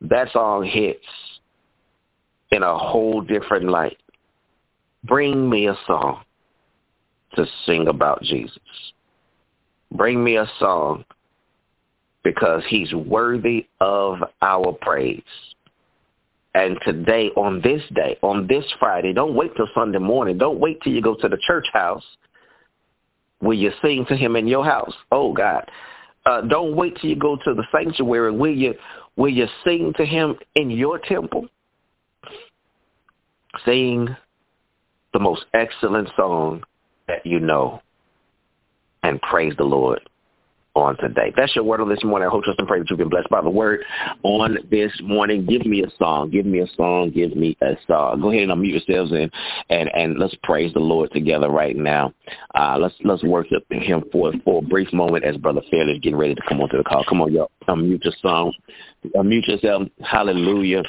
that 0.00 0.32
song 0.32 0.64
hits 0.64 1.04
in 2.50 2.62
a 2.62 2.78
whole 2.78 3.20
different 3.20 3.68
light. 3.68 3.98
Bring 5.04 5.48
me 5.48 5.68
a 5.68 5.76
song 5.86 6.22
to 7.36 7.46
sing 7.66 7.88
about 7.88 8.22
Jesus. 8.22 8.58
Bring 9.92 10.24
me 10.24 10.36
a 10.36 10.50
song 10.58 11.04
because 12.24 12.62
he's 12.68 12.94
worthy 12.94 13.66
of 13.80 14.18
our 14.40 14.72
praise. 14.80 15.22
And 16.54 16.78
today, 16.82 17.30
on 17.36 17.60
this 17.62 17.82
day, 17.94 18.16
on 18.22 18.46
this 18.46 18.64
Friday, 18.78 19.12
don't 19.12 19.34
wait 19.34 19.54
till 19.56 19.68
Sunday 19.74 19.98
morning. 19.98 20.38
Don't 20.38 20.60
wait 20.60 20.80
till 20.82 20.92
you 20.92 21.02
go 21.02 21.14
to 21.16 21.28
the 21.28 21.38
church 21.46 21.66
house. 21.74 22.04
Will 23.42 23.54
you 23.54 23.70
sing 23.82 24.06
to 24.08 24.16
him 24.16 24.36
in 24.36 24.46
your 24.46 24.64
house? 24.64 24.94
Oh 25.10 25.32
God. 25.32 25.68
Uh, 26.24 26.42
don't 26.42 26.76
wait 26.76 26.96
till 27.00 27.10
you 27.10 27.16
go 27.16 27.36
to 27.36 27.54
the 27.54 27.64
sanctuary. 27.72 28.32
Will 28.32 28.54
you 28.54 28.74
will 29.16 29.32
you 29.32 29.46
sing 29.64 29.92
to 29.96 30.04
him 30.04 30.36
in 30.54 30.70
your 30.70 30.98
temple? 30.98 31.48
Sing 33.64 34.08
the 35.12 35.18
most 35.18 35.44
excellent 35.52 36.08
song 36.16 36.62
that 37.08 37.26
you 37.26 37.40
know. 37.40 37.82
And 39.02 39.20
praise 39.20 39.52
the 39.58 39.64
Lord 39.64 40.00
on 40.74 40.96
today. 40.96 41.32
That's 41.36 41.54
your 41.54 41.64
word 41.64 41.80
on 41.80 41.88
this 41.88 42.02
morning. 42.02 42.28
I 42.28 42.30
hope, 42.30 42.44
trust, 42.44 42.58
and 42.58 42.66
pray 42.66 42.78
that 42.78 42.88
you've 42.88 42.98
been 42.98 43.10
blessed 43.10 43.28
by 43.28 43.42
the 43.42 43.50
word 43.50 43.84
on 44.22 44.56
this 44.70 44.92
morning. 45.02 45.44
Give 45.44 45.66
me 45.66 45.82
a 45.82 45.90
song. 45.98 46.30
Give 46.30 46.46
me 46.46 46.60
a 46.60 46.66
song. 46.76 47.10
Give 47.10 47.36
me 47.36 47.56
a 47.60 47.76
song. 47.86 48.20
Go 48.20 48.30
ahead 48.30 48.48
and 48.48 48.52
unmute 48.52 48.86
yourselves 48.86 49.12
and 49.12 49.30
and 49.68 49.90
and 49.94 50.18
let's 50.18 50.34
praise 50.42 50.72
the 50.72 50.80
Lord 50.80 51.10
together 51.12 51.50
right 51.50 51.76
now. 51.76 52.14
Uh, 52.54 52.78
let's 52.78 52.94
let's 53.04 53.22
worship 53.22 53.64
Him 53.70 54.04
for 54.10 54.32
for 54.44 54.62
a 54.62 54.66
brief 54.66 54.92
moment 54.92 55.24
as 55.24 55.36
Brother 55.36 55.60
Fairley 55.70 55.92
is 55.92 56.00
getting 56.00 56.18
ready 56.18 56.34
to 56.34 56.42
come 56.48 56.60
onto 56.60 56.78
the 56.78 56.84
call. 56.84 57.04
Come 57.04 57.20
on, 57.20 57.32
y'all. 57.32 57.50
Unmute 57.68 58.04
your 58.04 58.14
song. 58.22 58.52
Unmute 59.14 59.48
yourself. 59.48 59.88
Hallelujah. 60.02 60.82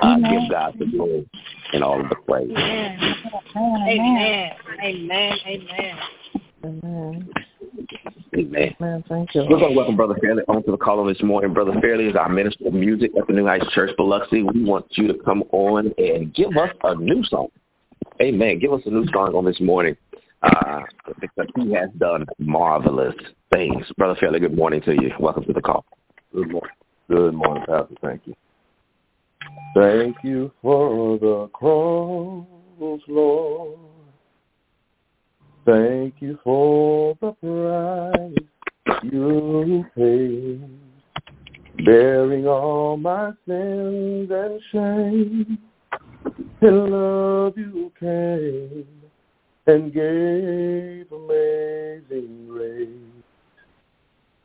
Uh, 0.00 0.16
give 0.16 0.50
God 0.50 0.74
the 0.78 0.86
glory 0.86 1.28
and 1.72 1.84
all 1.84 2.00
of 2.00 2.08
the 2.08 2.16
praise. 2.26 2.50
Amen. 2.50 3.14
Amen. 3.56 4.52
Amen. 4.80 5.38
Amen. 5.46 5.98
Amen. 6.64 7.32
Amen. 8.34 9.04
Thank 9.08 9.34
you. 9.34 9.42
We're 9.42 9.58
going 9.58 9.72
to 9.72 9.76
welcome 9.76 9.96
Brother 9.96 10.16
Fairley 10.22 10.42
onto 10.48 10.70
the 10.70 10.78
call 10.78 11.04
this 11.04 11.22
morning. 11.22 11.52
Brother 11.52 11.74
Fairley 11.82 12.06
is 12.06 12.16
our 12.16 12.30
minister 12.30 12.68
of 12.68 12.72
music 12.72 13.10
at 13.18 13.26
the 13.26 13.34
New 13.34 13.46
Heights 13.46 13.70
Church, 13.74 13.90
Biloxi. 13.98 14.42
We 14.42 14.64
want 14.64 14.86
you 14.92 15.06
to 15.08 15.14
come 15.22 15.44
on 15.52 15.92
and 15.98 16.32
give 16.34 16.56
us 16.56 16.70
a 16.82 16.94
new 16.94 17.22
song. 17.24 17.48
Amen. 18.22 18.58
Give 18.58 18.72
us 18.72 18.80
a 18.86 18.90
new 18.90 19.06
song 19.12 19.34
on 19.34 19.44
this 19.44 19.60
morning 19.60 19.96
uh, 20.42 20.80
because 21.20 21.46
he 21.56 21.72
has 21.74 21.90
done 21.98 22.24
marvelous 22.38 23.14
things. 23.50 23.84
Brother 23.98 24.16
Fairley, 24.18 24.40
good 24.40 24.56
morning 24.56 24.80
to 24.82 24.92
you. 24.92 25.10
Welcome 25.20 25.44
to 25.44 25.52
the 25.52 25.60
call. 25.60 25.84
Good 26.32 26.50
morning. 26.50 26.72
Good 27.10 27.34
morning, 27.34 27.64
Pastor. 27.66 27.94
Thank 28.00 28.22
you. 28.26 28.34
Thank 29.74 30.16
you 30.24 30.50
for 30.62 31.18
the 31.18 31.48
cross, 31.48 32.46
Lord. 33.08 33.91
Thank 35.64 36.14
you 36.20 36.38
for 36.42 37.16
the 37.20 37.32
price 37.32 39.02
you 39.04 39.84
paid, 39.96 41.84
bearing 41.84 42.48
all 42.48 42.96
my 42.96 43.30
sins 43.46 44.30
and 44.30 44.60
shame. 44.72 45.58
In 46.62 46.90
love 46.90 47.54
you 47.56 47.92
came 47.98 48.86
and 49.66 49.92
gave 49.94 51.12
amazing 51.12 52.48
grace. 52.48 52.88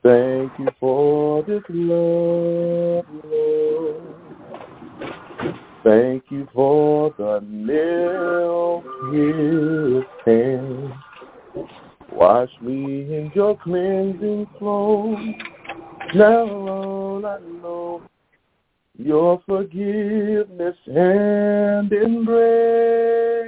Thank 0.03 0.51
you 0.59 0.67
for 0.79 1.41
this 1.43 1.63
love, 1.69 3.05
Lord. 3.25 4.17
Thank 5.83 6.25
you 6.29 6.47
for 6.53 7.13
the 7.17 7.41
milk 7.41 8.83
you 9.13 10.03
sent. 10.25 10.93
Wash 12.11 12.49
me 12.61 13.01
in 13.15 13.26
your 13.37 13.55
cleansing 13.55 14.47
flow. 14.57 15.15
Now 16.15 16.47
all 16.67 17.23
I 17.23 17.37
know 17.61 18.01
your 18.97 19.39
forgiveness 19.45 20.75
and 20.87 21.93
embrace. 21.93 23.45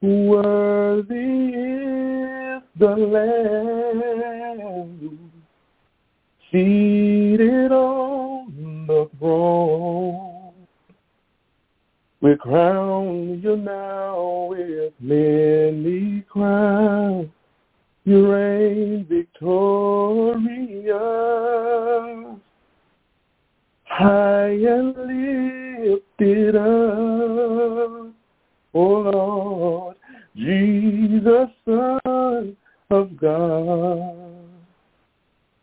Worthy 0.00 1.48
is 1.48 2.62
the 2.78 2.94
Lamb 3.12 4.38
seated 6.52 7.72
on 7.72 8.86
the 8.86 9.10
throne. 9.18 10.54
We 12.20 12.36
crown 12.36 13.40
you 13.42 13.56
now 13.56 14.46
with 14.50 14.92
many 15.00 16.20
crowns. 16.30 17.30
You 18.06 18.32
reign 18.32 19.04
victorious, 19.08 20.46
high 23.82 24.50
and 24.50 24.96
lifted 24.96 26.54
up. 26.54 28.12
Oh 28.74 29.00
Lord, 29.10 29.96
Jesus, 30.36 31.48
Son 31.64 32.56
of 32.90 33.16
God, 33.16 34.14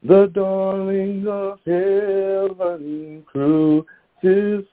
the 0.04 0.28
darling 0.34 1.26
of 1.26 1.60
heaven, 1.66 3.24
crucified 3.26 4.68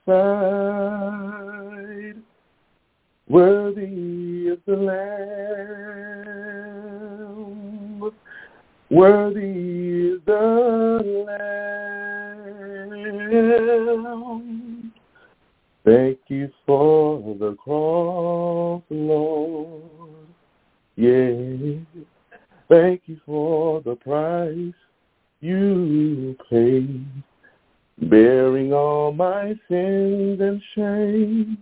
bearing 28.40 28.72
all 28.72 29.12
my 29.12 29.54
sins 29.68 30.40
and 30.40 30.62
shame. 30.74 31.58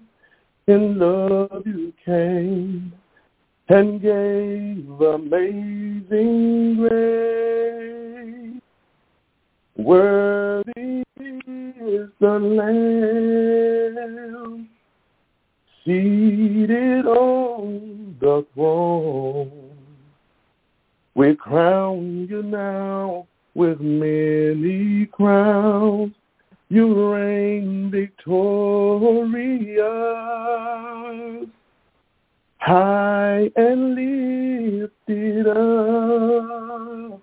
In 0.68 0.96
love 0.96 1.62
you 1.66 1.92
came 2.04 2.92
and 3.68 4.00
gave 4.00 4.88
amazing 5.00 6.76
grace. 6.76 8.62
Worthy 9.76 11.02
is 11.18 12.08
the 12.20 12.38
Lamb 12.60 13.88
seated 15.84 17.06
on 17.06 18.16
the 18.20 18.46
throne. 18.54 19.72
We 21.16 21.34
crown 21.34 22.28
you 22.30 22.44
now 22.44 23.26
with 23.54 23.80
many 23.80 25.06
crowns. 25.06 26.12
You 26.70 27.14
reign 27.14 27.90
victorious, 27.90 29.38
high 32.58 33.50
and 33.56 33.94
lifted 33.94 35.46
up. 35.46 37.20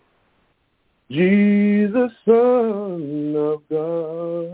Jesus, 1.12 2.12
Son 2.26 3.36
of 3.38 3.62
God, 3.70 4.50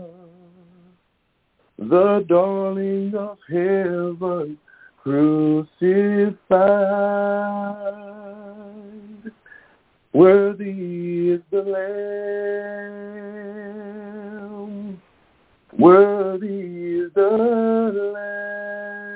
the 1.78 2.26
darling 2.28 3.14
of 3.14 3.38
heaven, 3.48 4.58
crucified. 5.02 5.72
Worthy 10.12 11.30
is 11.30 11.40
the 11.50 11.62
Lamb. 11.62 13.22
Worthy 15.82 16.46
is 16.46 17.10
the 17.12 17.28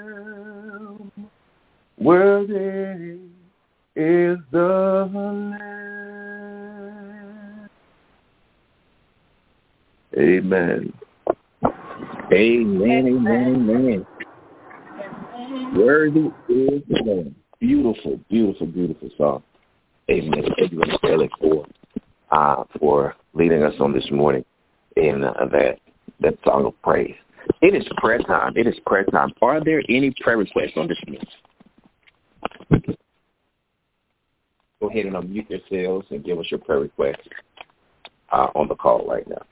Lamb. 0.09 1.13
Worthy 1.97 3.21
is 3.95 4.39
the 4.51 5.09
Lamb. 5.13 5.57
Amen. 10.19 10.93
Amen, 12.33 13.07
amen, 13.07 13.71
amen. 13.71 14.05
Worthy 15.77 16.33
is 16.49 16.83
the 16.89 17.01
Lamb. 17.05 17.37
Beautiful, 17.61 18.19
beautiful, 18.29 18.67
beautiful 18.67 19.11
song. 19.17 19.45
Amen. 20.11 20.43
Thank 20.59 20.73
you, 20.73 20.83
Kelly, 21.01 21.31
for 21.41 21.65
uh, 22.33 22.65
for 22.81 23.15
leading 23.35 23.63
us 23.63 23.75
on 23.79 23.93
this 23.93 24.11
morning 24.11 24.45
in 24.97 25.23
uh, 25.23 25.33
that 25.53 25.79
that 26.21 26.35
song 26.45 26.67
of 26.67 26.83
praise. 26.83 27.15
It 27.63 27.75
is 27.75 27.87
prayer 27.99 28.19
time. 28.19 28.55
It 28.57 28.67
is 28.67 28.75
prayer 28.87 29.05
time. 29.05 29.33
Are 29.41 29.63
there 29.63 29.83
any 29.89 30.13
prayer 30.21 30.37
requests 30.37 30.73
on 30.77 30.89
this 30.89 30.99
meeting? 31.07 31.27
Go 34.81 34.91
ahead 34.91 35.07
and 35.07 35.15
unmute 35.15 35.49
yourselves 35.49 36.07
and 36.11 36.25
give 36.25 36.39
us 36.39 36.47
your 36.51 36.61
prayer 36.61 36.81
request 36.81 37.21
uh, 38.31 38.49
on 38.55 38.69
the 38.69 38.75
call 38.75 39.07
right 39.07 39.27
now. 39.29 39.43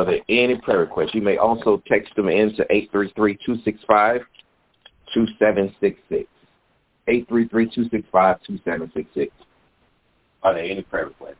Are 0.00 0.04
there 0.06 0.20
any 0.30 0.56
prayer 0.56 0.78
requests? 0.78 1.12
You 1.12 1.20
may 1.20 1.36
also 1.36 1.82
text 1.86 2.16
them 2.16 2.30
in 2.30 2.56
to 2.56 2.64
833-265-2766. 5.14 6.26
833-265-2766. 7.06 9.30
Are 10.42 10.54
there 10.54 10.64
any 10.64 10.82
prayer 10.84 11.08
requests? 11.08 11.34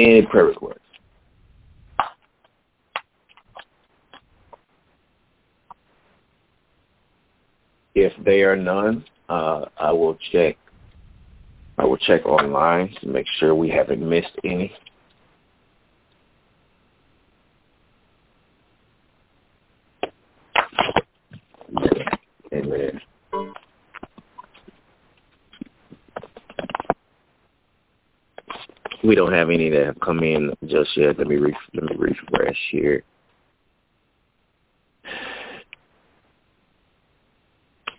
Any 0.00 0.22
prayer 0.22 0.46
requests? 0.46 0.78
If 7.94 8.12
there 8.24 8.52
are 8.52 8.56
none, 8.56 9.04
uh, 9.28 9.66
I 9.78 9.92
will 9.92 10.16
check. 10.32 10.56
I 11.76 11.84
will 11.84 11.98
check 11.98 12.24
online 12.24 12.94
to 13.02 13.08
make 13.08 13.26
sure 13.38 13.54
we 13.54 13.68
haven't 13.68 14.00
missed 14.00 14.32
any. 14.42 14.72
We 29.10 29.16
don't 29.16 29.32
have 29.32 29.50
any 29.50 29.68
that 29.70 29.86
have 29.86 29.98
come 29.98 30.22
in 30.22 30.54
just 30.68 30.96
yet. 30.96 31.18
Let 31.18 31.26
me 31.26 31.34
re- 31.34 31.56
let 31.74 31.82
me 31.82 31.96
refresh 31.96 32.56
here. 32.70 33.02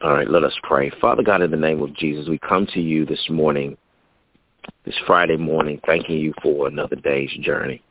All 0.02 0.14
right, 0.14 0.30
let 0.30 0.46
us 0.46 0.54
pray. 0.64 0.90
Father 1.02 1.22
God, 1.22 1.42
in 1.42 1.52
the 1.52 1.58
name 1.58 1.82
of 1.82 1.94
Jesus, 1.98 2.30
we 2.30 2.40
come 2.40 2.66
to 2.68 2.80
you 2.80 3.06
this 3.06 3.28
morning, 3.30 3.76
this 4.86 4.96
Friday 5.06 5.36
morning, 5.36 5.82
thanking 5.86 6.18
you 6.18 6.34
for 6.42 6.70
another 6.70 6.96
day's 6.96 7.32
journey. 7.42 7.84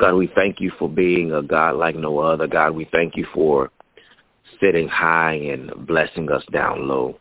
God, 0.00 0.16
we 0.16 0.28
thank 0.34 0.60
you 0.60 0.72
for 0.80 0.88
being 0.88 1.34
a 1.34 1.40
God 1.42 1.76
like 1.76 1.94
no 1.94 2.18
other. 2.18 2.48
God, 2.48 2.74
we 2.74 2.88
thank 2.90 3.16
you 3.16 3.28
for 3.32 3.70
sitting 4.60 4.88
high 4.88 5.34
and 5.34 5.86
blessing 5.86 6.32
us 6.32 6.42
down 6.50 6.88
low. 6.88 7.20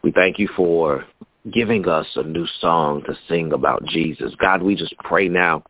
We 0.00 0.12
thank 0.12 0.38
you 0.38 0.48
for 0.56 1.04
giving 1.52 1.86
us 1.88 2.06
a 2.16 2.22
new 2.22 2.46
song 2.60 3.02
to 3.06 3.16
sing 3.28 3.52
about 3.52 3.84
Jesus. 3.86 4.34
God, 4.40 4.62
we 4.62 4.74
just 4.74 4.96
pray 4.98 5.28
now 5.28 5.62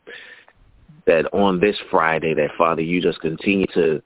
that 1.06 1.32
on 1.34 1.60
this 1.60 1.76
Friday 1.90 2.34
that, 2.34 2.50
Father, 2.56 2.82
you 2.82 3.00
just 3.00 3.20
continue 3.20 3.66
to 3.74 4.00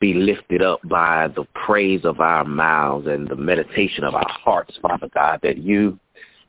be 0.00 0.14
lifted 0.14 0.62
up 0.62 0.80
by 0.88 1.28
the 1.28 1.44
praise 1.66 2.04
of 2.04 2.20
our 2.20 2.44
mouths 2.44 3.06
and 3.06 3.28
the 3.28 3.36
meditation 3.36 4.04
of 4.04 4.14
our 4.14 4.28
hearts, 4.28 4.78
Father 4.82 5.08
God, 5.14 5.40
that 5.42 5.58
you 5.58 5.98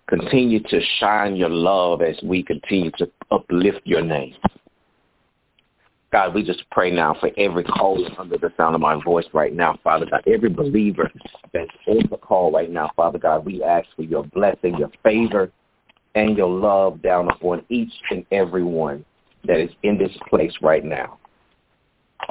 continue 0.07 0.61
to 0.63 0.81
shine 0.99 1.35
your 1.35 1.49
love 1.49 2.01
as 2.01 2.17
we 2.23 2.43
continue 2.43 2.91
to 2.97 3.09
uplift 3.31 3.81
your 3.85 4.01
name. 4.01 4.35
God, 6.11 6.33
we 6.33 6.41
just 6.41 6.63
pray 6.71 6.89
now 6.89 7.15
for 7.19 7.29
every 7.37 7.65
caller 7.65 8.09
under 8.17 8.37
the 8.37 8.51
sound 8.55 8.75
of 8.75 8.81
my 8.81 9.01
voice 9.03 9.25
right 9.33 9.53
now, 9.53 9.77
Father 9.83 10.05
God, 10.09 10.21
every 10.25 10.49
believer 10.49 11.11
that's 11.53 11.69
on 11.85 12.07
the 12.09 12.17
call 12.17 12.51
right 12.51 12.71
now, 12.71 12.91
Father 12.95 13.19
God, 13.19 13.45
we 13.45 13.61
ask 13.61 13.87
for 13.95 14.03
your 14.03 14.23
blessing, 14.23 14.75
your 14.77 14.91
favor, 15.03 15.51
and 16.15 16.37
your 16.37 16.49
love 16.49 17.01
down 17.01 17.29
upon 17.29 17.63
each 17.69 17.91
and 18.09 18.25
every 18.31 18.63
one 18.63 19.03
that 19.45 19.59
is 19.59 19.69
in 19.83 19.97
this 19.97 20.11
place 20.29 20.53
right 20.61 20.83
now. 20.83 21.19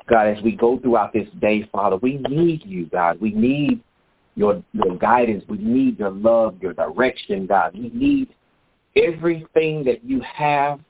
God, 0.08 0.28
as 0.28 0.42
we 0.42 0.52
go 0.52 0.78
throughout 0.78 1.12
this 1.12 1.28
day, 1.40 1.68
Father, 1.70 1.96
we 1.96 2.18
need 2.28 2.62
you, 2.64 2.86
God. 2.86 3.20
We 3.20 3.30
need 3.32 3.82
your 4.36 4.62
your 4.72 4.96
guidance. 4.96 5.44
We 5.48 5.58
need 5.58 5.98
your 5.98 6.10
love, 6.10 6.56
your 6.60 6.72
direction, 6.72 7.46
God. 7.46 7.74
We 7.74 7.90
need 7.92 8.34
everything 8.96 9.84
that 9.84 10.04
you 10.04 10.20
have 10.20 10.80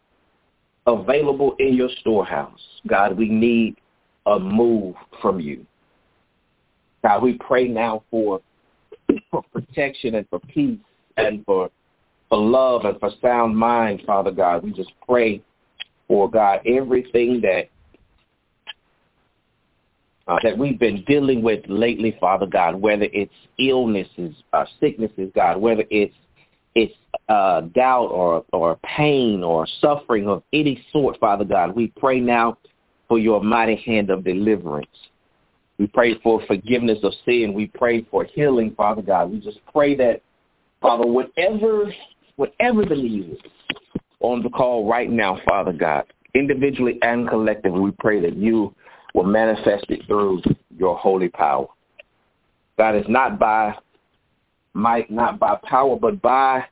available 0.87 1.57
in 1.59 1.75
your 1.75 1.90
storehouse. 2.01 2.61
God, 2.87 3.16
we 3.16 3.29
need 3.29 3.77
a 4.27 4.38
move 4.38 4.94
from 5.20 5.40
you. 5.40 5.66
God, 7.03 7.22
we 7.22 7.35
pray 7.35 7.68
now 7.68 8.03
for, 8.11 8.40
for 9.31 9.42
protection 9.53 10.16
and 10.16 10.29
for 10.29 10.40
peace 10.40 10.79
and 11.16 11.44
for, 11.44 11.70
for 12.29 12.38
love 12.38 12.85
and 12.85 12.99
for 12.99 13.11
sound 13.22 13.57
mind, 13.57 14.03
Father 14.07 14.31
God. 14.31 14.62
We 14.64 14.72
just 14.72 14.92
pray 15.07 15.42
for, 16.09 16.31
God, 16.31 16.61
everything 16.66 17.40
that 17.42 17.68
uh, 20.29 20.38
that 20.42 20.59
we've 20.59 20.79
been 20.79 21.05
dealing 21.05 21.40
with 21.40 21.64
lately, 21.68 22.16
Father 22.18 22.46
God, 22.46 22.75
whether 22.75 23.07
it's 23.12 23.33
illnesses, 23.61 24.35
uh, 24.53 24.64
sicknesses, 24.81 25.31
God, 25.35 25.59
whether 25.61 25.85
it's 25.88 26.14
it's 26.75 26.94
uh, 27.29 27.62
doubt 27.75 28.07
or 28.07 28.45
or 28.53 28.77
pain 28.77 29.43
or 29.43 29.67
suffering 29.81 30.29
of 30.29 30.43
any 30.53 30.85
sort, 30.93 31.19
Father 31.19 31.45
God, 31.45 31.75
we 31.75 31.89
pray 31.99 32.21
now 32.21 32.59
for 33.09 33.19
your 33.19 33.43
mighty 33.43 33.77
hand 33.77 34.11
of 34.11 34.25
deliverance. 34.25 34.87
We 35.79 35.87
pray 35.87 36.19
for 36.23 36.45
forgiveness 36.47 36.99
of 37.03 37.12
sin. 37.25 37.53
We 37.53 37.67
pray 37.67 38.07
for 38.11 38.25
healing, 38.25 38.75
Father 38.77 39.03
God. 39.03 39.31
We 39.31 39.41
just 39.41 39.59
pray 39.73 39.95
that, 39.97 40.23
Father, 40.81 41.07
whatever 41.07 41.93
whatever 42.37 42.85
the 42.85 42.95
need 42.95 43.33
is, 43.33 43.39
on 44.21 44.43
the 44.43 44.51
call 44.51 44.89
right 44.89 45.11
now, 45.11 45.39
Father 45.45 45.73
God, 45.73 46.05
individually 46.35 46.99
and 47.03 47.29
collectively, 47.29 47.81
we 47.81 47.91
pray 47.93 48.21
that 48.21 48.37
you 48.37 48.75
will 49.15 49.25
manifest 49.25 49.87
it 49.89 50.07
through 50.07 50.43
your 50.79 50.97
holy 50.97 51.29
power. 51.29 51.67
God, 52.79 52.95
it's 52.95 53.09
not 53.09 53.39
by 53.39 53.75
might, 54.75 55.11
not 55.11 55.39
by 55.39 55.59
power, 55.65 55.97
but 55.97 56.21
by 56.21 56.65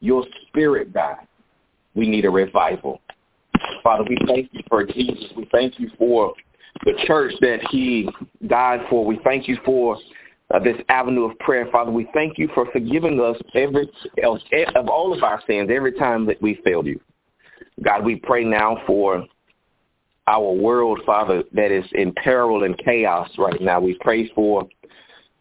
your 0.00 0.24
spirit, 0.48 0.92
God. 0.92 1.16
We 1.94 2.08
need 2.08 2.24
a 2.24 2.30
revival. 2.30 3.00
Father, 3.82 4.04
we 4.08 4.16
thank 4.26 4.48
you 4.52 4.62
for 4.68 4.84
Jesus. 4.84 5.30
We 5.36 5.48
thank 5.52 5.78
you 5.78 5.90
for 5.98 6.34
the 6.84 6.92
church 7.06 7.32
that 7.40 7.60
he 7.70 8.08
died 8.46 8.80
for. 8.88 9.04
We 9.04 9.18
thank 9.24 9.48
you 9.48 9.58
for 9.64 9.98
uh, 10.52 10.58
this 10.58 10.76
avenue 10.88 11.24
of 11.24 11.38
prayer. 11.38 11.66
Father, 11.70 11.90
we 11.90 12.08
thank 12.14 12.38
you 12.38 12.48
for 12.54 12.70
forgiving 12.72 13.20
us 13.20 13.36
every 13.54 13.88
of 14.24 14.88
all 14.88 15.12
of 15.12 15.22
our 15.22 15.42
sins 15.46 15.70
every 15.72 15.92
time 15.92 16.26
that 16.26 16.40
we 16.40 16.60
failed 16.64 16.86
you. 16.86 17.00
God, 17.82 18.04
we 18.04 18.16
pray 18.16 18.44
now 18.44 18.82
for 18.86 19.24
our 20.26 20.52
world, 20.52 21.00
Father, 21.04 21.42
that 21.52 21.70
is 21.70 21.84
in 21.92 22.12
peril 22.12 22.64
and 22.64 22.78
chaos 22.78 23.28
right 23.38 23.60
now. 23.60 23.80
We 23.80 23.98
pray 24.00 24.30
for 24.34 24.68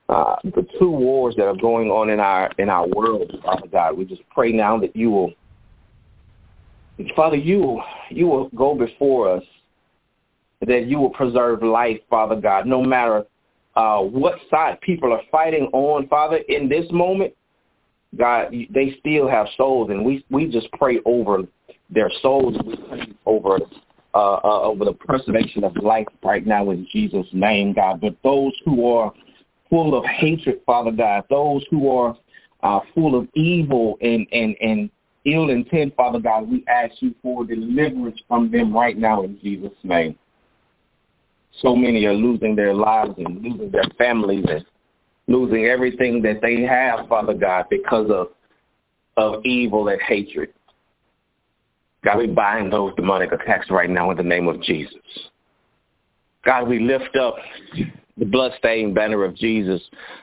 uh, 0.10 0.38
the 0.44 0.66
two 0.80 0.90
wars 0.90 1.36
that 1.38 1.46
are 1.46 1.56
going 1.56 1.90
on 1.92 2.10
in 2.10 2.20
our 2.20 2.50
in 2.58 2.68
our 2.68 2.88
world, 2.88 3.32
Father 3.44 3.68
God. 3.72 3.96
We 3.96 4.06
just 4.06 4.24
pray 4.32 4.52
now 4.52 4.78
that 4.80 4.96
you 4.96 5.12
will, 5.12 5.32
Father, 7.16 7.36
you 7.36 7.80
you 8.10 8.26
will 8.26 8.50
go 8.50 8.74
before 8.74 9.30
us, 9.38 9.44
that 10.66 10.88
you 10.88 10.98
will 10.98 11.12
preserve 11.12 11.62
life, 11.62 12.00
Father 12.10 12.36
God, 12.36 12.66
no 12.66 12.82
matter 12.82 13.24
uh, 13.76 14.00
what 14.00 14.40
side 14.50 14.82
people 14.82 15.14
are 15.14 15.22
fighting 15.32 15.70
on, 15.74 16.08
Father. 16.08 16.38
In 16.50 16.68
this 16.68 16.88
moment, 16.92 17.34
God, 18.18 18.52
they 18.52 18.96
still 19.00 19.28
have 19.28 19.46
souls, 19.58 19.92
and 19.92 20.04
we 20.04 20.26
we 20.32 20.48
just 20.48 20.72
pray 20.72 21.00
over 21.06 21.44
their 21.92 22.10
souls. 22.24 22.58
We 22.66 22.76
pray 22.78 23.14
over 23.28 23.60
uh, 24.16 24.34
uh, 24.44 24.62
over 24.64 24.86
the 24.86 24.94
preservation 24.94 25.64
of 25.64 25.78
life 25.78 26.08
right 26.24 26.48
now 26.48 26.72
in 26.72 26.88
Jesus' 26.92 27.28
name, 27.32 27.74
God. 27.74 28.02
But 28.02 28.16
those 28.24 28.54
who 28.66 28.92
are 28.92 29.14
full 29.70 29.98
of 29.98 30.06
hatred, 30.06 30.62
Father 30.66 30.92
God, 30.92 31.24
those 31.30 31.64
who 31.70 31.90
are 31.90 32.18
uh, 32.64 32.80
full 32.94 33.18
of 33.18 33.28
evil 33.34 33.98
and, 34.02 34.28
and, 34.32 34.56
and 34.62 34.90
ill 35.26 35.50
intent, 35.50 35.96
Father 35.96 36.20
God, 36.20 36.50
we 36.50 36.64
ask 36.68 36.94
you 37.00 37.14
for 37.22 37.46
deliverance 37.46 38.20
from 38.28 38.52
them 38.52 38.74
right 38.76 38.98
now 38.98 39.24
in 39.24 39.40
Jesus' 39.42 39.72
name. 39.84 40.18
So 41.62 41.76
many 41.76 42.06
are 42.06 42.14
losing 42.14 42.56
their 42.56 42.74
lives 42.74 43.14
and 43.18 43.42
losing 43.44 43.72
their 43.72 43.84
families 43.98 44.46
and 44.48 44.66
losing 45.28 45.66
everything 45.66 46.22
that 46.24 46.42
they 46.42 46.62
have, 46.62 47.08
Father 47.08 47.34
God, 47.34 47.66
because 47.70 48.10
of 48.10 48.30
of 49.18 49.44
evil 49.44 49.90
and 49.90 50.02
hatred. 50.02 50.54
God, 52.06 52.20
we 52.20 52.28
bind 52.28 52.72
those 52.72 52.96
demonic 52.96 53.34
attacks 53.34 53.70
right 53.70 53.90
now 53.90 54.12
in 54.12 54.18
the 54.18 54.24
name 54.24 54.48
of 54.48 54.62
Jesus. 54.62 54.94
God, 56.46 56.70
we 56.70 56.80
lift 56.80 57.18
up 57.18 57.36
the 58.20 58.26
bloodstained 58.26 58.94
banner 58.94 59.24
of 59.24 59.36
Jesus, 59.36 59.82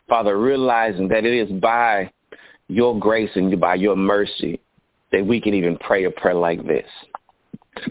Father, 0.08 0.38
realizing 0.38 1.08
that 1.08 1.24
it 1.24 1.34
is 1.34 1.50
by 1.60 2.10
your 2.68 2.98
grace 2.98 3.30
and 3.34 3.58
by 3.60 3.74
your 3.74 3.96
mercy 3.96 4.60
that 5.12 5.24
we 5.24 5.40
can 5.40 5.54
even 5.54 5.76
pray 5.78 6.04
a 6.04 6.10
prayer 6.10 6.34
like 6.34 6.64
this. 6.66 6.86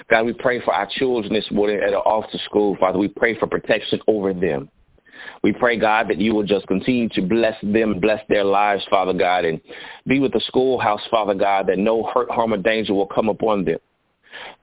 God, 0.10 0.26
we 0.26 0.34
pray 0.34 0.62
for 0.62 0.74
our 0.74 0.88
children 0.98 1.34
this 1.34 1.50
morning 1.52 1.80
that 1.80 1.94
are 1.94 2.08
off 2.08 2.30
to 2.32 2.38
school. 2.40 2.76
Father, 2.80 2.98
we 2.98 3.08
pray 3.08 3.38
for 3.38 3.48
protection 3.48 4.00
over 4.08 4.34
them. 4.34 4.70
We 5.44 5.54
pray, 5.54 5.80
God, 5.80 6.08
that 6.10 6.18
you 6.18 6.34
will 6.34 6.44
just 6.44 6.68
continue 6.68 7.10
to 7.10 7.22
bless 7.22 7.56
them, 7.62 8.00
bless 8.00 8.22
their 8.30 8.44
lives, 8.44 8.84
Father 8.90 9.14
God, 9.14 9.46
and 9.46 9.62
be 10.06 10.20
with 10.20 10.34
the 10.34 10.42
schoolhouse, 10.48 11.02
Father 11.10 11.34
God, 11.34 11.68
that 11.68 11.78
no 11.78 12.04
hurt, 12.04 12.30
harm, 12.30 12.54
or 12.54 12.58
danger 12.58 12.94
will 12.94 13.08
come 13.08 13.30
upon 13.30 13.64
them. 13.64 13.80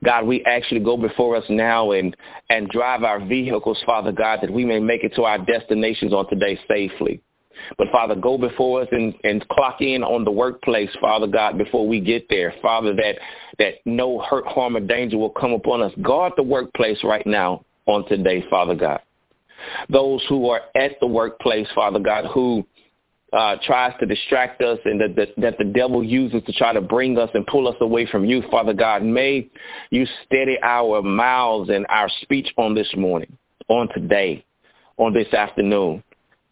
God, 0.03 0.25
we 0.25 0.43
actually 0.45 0.81
go 0.81 0.97
before 0.97 1.35
us 1.35 1.45
now 1.49 1.91
and, 1.91 2.15
and 2.49 2.69
drive 2.69 3.03
our 3.03 3.23
vehicles, 3.23 3.81
Father 3.85 4.11
God, 4.11 4.39
that 4.41 4.51
we 4.51 4.65
may 4.65 4.79
make 4.79 5.03
it 5.03 5.15
to 5.15 5.23
our 5.23 5.37
destinations 5.37 6.13
on 6.13 6.29
today 6.29 6.59
safely. 6.67 7.21
But 7.77 7.87
Father, 7.91 8.15
go 8.15 8.37
before 8.37 8.81
us 8.81 8.87
and, 8.91 9.13
and 9.23 9.47
clock 9.49 9.81
in 9.81 10.03
on 10.03 10.23
the 10.23 10.31
workplace, 10.31 10.89
Father 10.99 11.27
God, 11.27 11.57
before 11.57 11.87
we 11.87 11.99
get 11.99 12.27
there. 12.29 12.53
Father, 12.61 12.93
that, 12.95 13.15
that 13.59 13.75
no 13.85 14.19
hurt, 14.19 14.45
harm, 14.45 14.75
or 14.75 14.81
danger 14.81 15.17
will 15.17 15.29
come 15.29 15.53
upon 15.53 15.81
us. 15.81 15.91
Guard 16.01 16.33
the 16.35 16.43
workplace 16.43 16.99
right 17.03 17.25
now 17.25 17.63
on 17.85 18.07
today, 18.07 18.43
Father 18.49 18.75
God. 18.75 19.01
Those 19.89 20.23
who 20.27 20.49
are 20.49 20.61
at 20.75 20.99
the 20.99 21.07
workplace, 21.07 21.67
Father 21.73 21.99
God, 21.99 22.25
who 22.33 22.65
uh, 23.33 23.55
tries 23.65 23.93
to 23.99 24.05
distract 24.05 24.61
us 24.61 24.77
and 24.85 25.01
that, 25.01 25.15
that, 25.15 25.29
that 25.37 25.57
the 25.57 25.63
devil 25.63 26.03
uses 26.03 26.41
to 26.45 26.53
try 26.53 26.71
to 26.71 26.81
bring 26.81 27.17
us 27.17 27.29
and 27.33 27.45
pull 27.47 27.67
us 27.67 27.75
away 27.81 28.05
from 28.05 28.25
you, 28.25 28.43
Father 28.51 28.73
God. 28.73 29.03
May 29.03 29.49
you 29.89 30.05
steady 30.25 30.57
our 30.61 31.01
mouths 31.01 31.69
and 31.69 31.85
our 31.89 32.09
speech 32.21 32.53
on 32.57 32.75
this 32.75 32.89
morning, 32.95 33.35
on 33.67 33.89
today, 33.93 34.45
on 34.97 35.13
this 35.13 35.33
afternoon, 35.33 36.03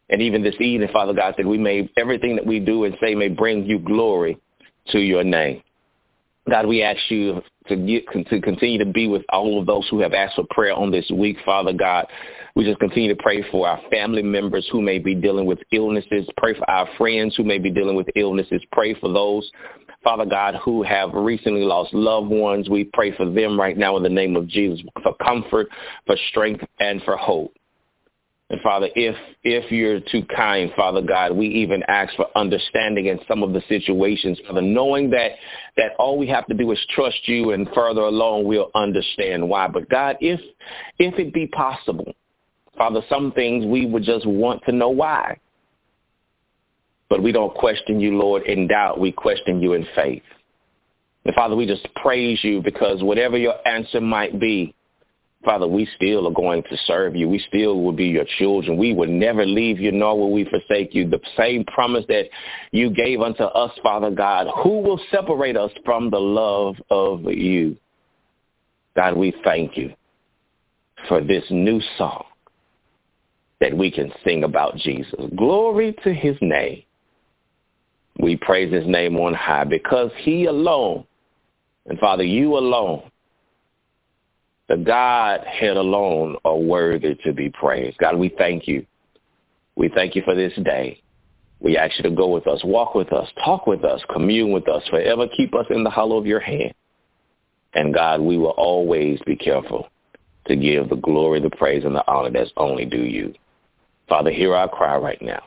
and 0.10 0.22
even 0.22 0.42
this 0.42 0.60
evening, 0.60 0.90
Father 0.92 1.14
God, 1.14 1.36
that 1.38 1.46
we 1.46 1.58
may, 1.58 1.90
everything 1.98 2.36
that 2.36 2.46
we 2.46 2.60
do 2.60 2.84
and 2.86 2.98
say 3.00 3.14
may 3.14 3.30
bring 3.30 3.64
you 3.66 3.78
glory 3.78 4.38
to 4.88 5.00
your 5.00 5.24
name. 5.24 5.62
God, 6.50 6.66
we 6.66 6.82
ask 6.82 7.00
you 7.10 7.44
to, 7.68 7.76
get, 7.76 8.08
to 8.30 8.42
continue 8.42 8.80
to 8.80 8.92
be 8.92 9.08
with 9.08 9.22
all 9.30 9.60
of 9.60 9.68
those 9.68 9.88
who 9.90 10.00
have 10.00 10.14
asked 10.14 10.36
for 10.36 10.46
prayer 10.50 10.74
on 10.74 10.90
this 10.90 11.10
week, 11.12 11.38
Father 11.46 11.74
God. 11.74 12.08
We 12.56 12.66
just 12.66 12.80
continue 12.80 13.14
to 13.14 13.22
pray 13.22 13.44
for 13.50 13.68
our 13.68 13.80
family 13.90 14.24
members 14.24 14.68
who 14.72 14.82
may 14.82 15.00
be 15.00 15.16
dealing 15.16 15.46
with 15.46 15.60
illnesses. 15.72 16.28
Pray 16.38 16.54
for 16.54 16.70
our 16.70 16.88
friends 16.98 17.36
who 17.36 17.44
may 17.44 17.58
be 17.58 17.72
dealing 17.72 17.96
with 17.96 18.08
illnesses. 18.16 18.62
Pray 18.72 18.94
for 18.96 19.12
those, 19.12 19.50
Father 20.04 20.26
God, 20.26 20.56
who 20.64 20.84
have 20.84 21.14
recently 21.14 21.64
lost 21.64 21.94
loved 21.94 22.30
ones. 22.30 22.70
We 22.70 22.86
pray 22.86 23.16
for 23.16 23.30
them 23.30 23.60
right 23.60 23.78
now 23.78 23.96
in 23.98 24.04
the 24.04 24.10
name 24.10 24.36
of 24.36 24.48
Jesus 24.48 24.82
for 25.02 25.16
comfort, 25.24 25.68
for 26.06 26.18
strength, 26.30 26.64
and 26.80 27.02
for 27.04 27.16
hope. 27.16 27.54
And 28.52 28.60
Father, 28.60 28.90
if 28.96 29.16
if 29.44 29.72
you're 29.72 30.02
too 30.02 30.26
kind, 30.36 30.74
Father 30.76 31.02
God, 31.02 31.32
we 31.32 31.48
even 31.48 31.84
ask 31.88 32.14
for 32.18 32.28
understanding 32.36 33.06
in 33.06 33.18
some 33.26 33.44
of 33.44 33.54
the 33.54 33.64
situations, 33.70 34.38
Father, 34.46 34.62
knowing 34.62 35.10
that 35.12 35.32
that 35.78 35.92
all 35.98 36.18
we 36.18 36.28
have 36.28 36.46
to 36.48 36.54
do 36.54 36.70
is 36.72 36.80
trust 36.90 37.30
you 37.30 37.52
and 37.52 37.70
further 37.74 38.02
along 38.02 38.44
we'll 38.44 38.70
understand 38.76 39.48
why. 39.48 39.70
But 39.70 39.88
God, 39.88 40.18
if 40.20 40.42
if 41.00 41.18
it 41.18 41.34
be 41.34 41.48
possible, 41.48 42.14
Father, 42.82 43.02
some 43.10 43.32
things 43.34 43.64
we 43.64 43.86
would 43.86 44.02
just 44.02 44.26
want 44.26 44.64
to 44.66 44.72
know 44.72 44.90
why. 44.90 45.38
But 47.10 47.22
we 47.22 47.32
don't 47.32 47.54
question 47.54 48.00
you, 48.00 48.18
Lord, 48.18 48.42
in 48.48 48.68
doubt. 48.68 49.00
We 49.00 49.12
question 49.12 49.62
you 49.62 49.74
in 49.74 49.86
faith. 49.96 50.24
And 51.24 51.36
Father, 51.36 51.56
we 51.56 51.68
just 51.68 51.88
praise 52.02 52.40
you 52.44 52.60
because 52.60 53.04
whatever 53.04 53.38
your 53.38 53.54
answer 53.68 54.02
might 54.02 54.40
be, 54.40 54.74
Father, 55.46 55.68
we 55.68 55.88
still 55.96 56.28
are 56.28 56.34
going 56.34 56.64
to 56.64 56.78
serve 56.88 57.16
you. 57.16 57.30
We 57.30 57.38
still 57.48 57.84
will 57.84 57.92
be 57.92 58.08
your 58.08 58.26
children. 58.40 58.78
We 58.78 58.96
will 58.96 59.10
never 59.10 59.46
leave 59.46 59.80
you, 59.80 59.92
nor 59.92 60.18
will 60.18 60.32
we 60.32 60.46
forsake 60.46 60.96
you. 60.96 61.08
The 61.08 61.22
same 61.38 61.64
promise 61.66 62.06
that 62.08 62.30
you 62.72 62.90
gave 62.90 63.22
unto 63.22 63.44
us, 63.44 63.78
Father 63.84 64.10
God, 64.10 64.48
who 64.64 64.82
will 64.82 65.00
separate 65.12 65.56
us 65.56 65.70
from 65.86 66.10
the 66.10 66.20
love 66.20 66.78
of 66.90 67.26
you? 67.26 67.78
God, 68.96 69.16
we 69.16 69.36
thank 69.44 69.78
you 69.78 69.94
for 71.08 71.22
this 71.22 71.44
new 71.52 71.80
song 72.00 72.26
that 73.62 73.78
we 73.78 73.90
can 73.92 74.12
sing 74.26 74.44
about 74.44 74.76
Jesus. 74.76 75.14
Glory 75.38 75.96
to 76.04 76.14
his 76.14 76.36
name. 76.42 76.84
We 78.20 78.36
praise 78.36 78.74
his 78.74 78.86
name 78.86 79.16
on 79.18 79.34
high 79.34 79.64
because 79.64 80.12
he 80.18 80.46
alone, 80.46 81.06
and 81.86 81.98
Father, 82.00 82.24
you 82.24 82.58
alone, 82.58 83.10
the 84.68 84.78
Godhead 84.78 85.78
alone 85.78 86.38
are 86.44 86.58
worthy 86.58 87.16
to 87.24 87.34
be 87.34 87.50
praised. 87.50 87.98
God, 87.98 88.18
we 88.18 88.30
thank 88.38 88.68
you. 88.68 88.86
We 89.76 89.90
thank 89.90 90.16
you 90.16 90.24
for 90.24 90.36
this 90.36 90.54
day. 90.64 91.02
We 91.60 91.78
ask 91.78 91.98
you 91.98 92.04
to 92.10 92.16
go 92.16 92.28
with 92.28 92.48
us, 92.48 92.62
walk 92.64 92.96
with 92.96 93.14
us, 93.14 93.30
talk 93.46 93.68
with 93.68 93.84
us, 93.84 94.02
commune 94.12 94.52
with 94.52 94.68
us, 94.68 94.84
forever 94.90 95.28
keep 95.36 95.54
us 95.54 95.66
in 95.70 95.84
the 95.84 95.90
hollow 95.90 96.18
of 96.18 96.26
your 96.26 96.40
hand. 96.40 96.74
And 97.74 97.94
God, 97.94 98.22
we 98.22 98.38
will 98.38 98.56
always 98.58 99.20
be 99.26 99.36
careful 99.36 99.88
to 100.48 100.56
give 100.56 100.90
the 100.90 100.96
glory, 100.96 101.40
the 101.40 101.52
praise, 101.52 101.86
and 101.86 101.96
the 101.96 102.04
honor 102.12 102.32
that's 102.32 102.52
only 102.58 102.86
due 102.86 103.04
you. 103.04 103.34
Father, 104.12 104.30
hear 104.30 104.54
our 104.54 104.68
cry 104.68 104.98
right 104.98 105.22
now. 105.22 105.42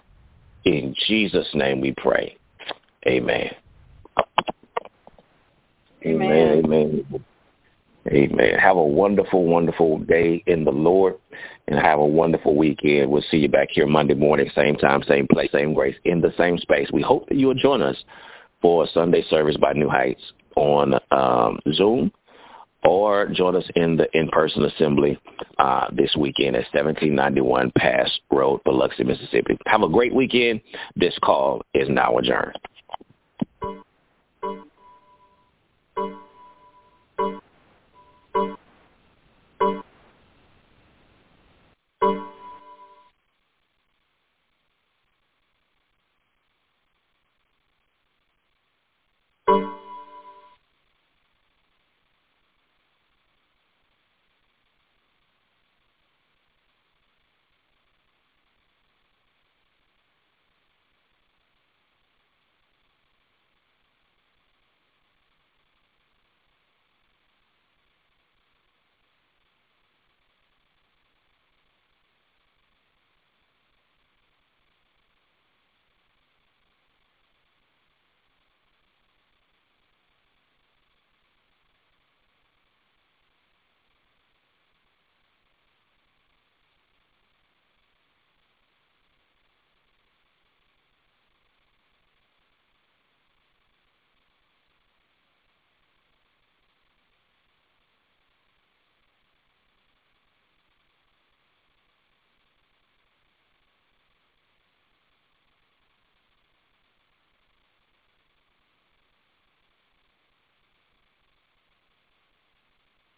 In 0.65 0.97
Jesus' 1.07 1.51
name 1.53 1.83
we 1.83 1.93
pray. 1.93 2.35
Amen. 3.07 3.51
Amen. 6.07 6.65
Amen. 6.65 7.05
amen. 8.09 8.59
Have 8.59 8.79
a 8.79 8.83
wonderful, 8.83 9.45
wonderful 9.45 9.99
day 9.99 10.43
in 10.47 10.65
the 10.65 10.71
Lord 10.71 11.17
and 11.69 11.79
have 11.79 11.99
a 11.99 12.07
wonderful 12.07 12.57
weekend. 12.57 13.11
We'll 13.11 13.23
see 13.31 13.37
you 13.37 13.51
back 13.51 13.69
here 13.71 13.87
Monday 13.87 14.15
morning, 14.15 14.51
same 14.55 14.77
time, 14.77 15.03
same 15.03 15.27
place, 15.27 15.51
same 15.53 15.75
grace, 15.75 15.97
in 16.07 16.23
the 16.23 16.33
same 16.39 16.57
space. 16.57 16.89
We 16.91 17.03
hope 17.03 17.29
that 17.29 17.37
you'll 17.37 17.53
join 17.53 17.83
us 17.83 18.03
for 18.63 18.87
Sunday 18.95 19.25
service 19.29 19.59
by 19.59 19.75
New 19.75 19.91
Heights 19.91 20.23
on 20.57 20.95
um, 21.11 21.59
Zoom 21.75 22.11
or 22.85 23.27
join 23.29 23.57
us 23.57 23.69
in 23.77 23.97
the 23.97 24.07
in-person 24.17 24.65
assembly 24.65 25.19
uh, 25.59 25.87
this 25.93 26.15
weekend 26.17 26.57
at 26.57 26.65
1791 26.73 27.73
Pass 27.77 28.11
Road, 28.31 28.61
Biloxi, 28.65 29.05
Mississippi. 29.05 29.57
Have 29.67 29.83
a 29.83 29.89
great 29.89 30.15
weekend. 30.15 30.61
This 30.97 31.17
call 31.23 31.63
is 31.75 31.89
now 31.89 32.17
adjourned. 32.19 32.59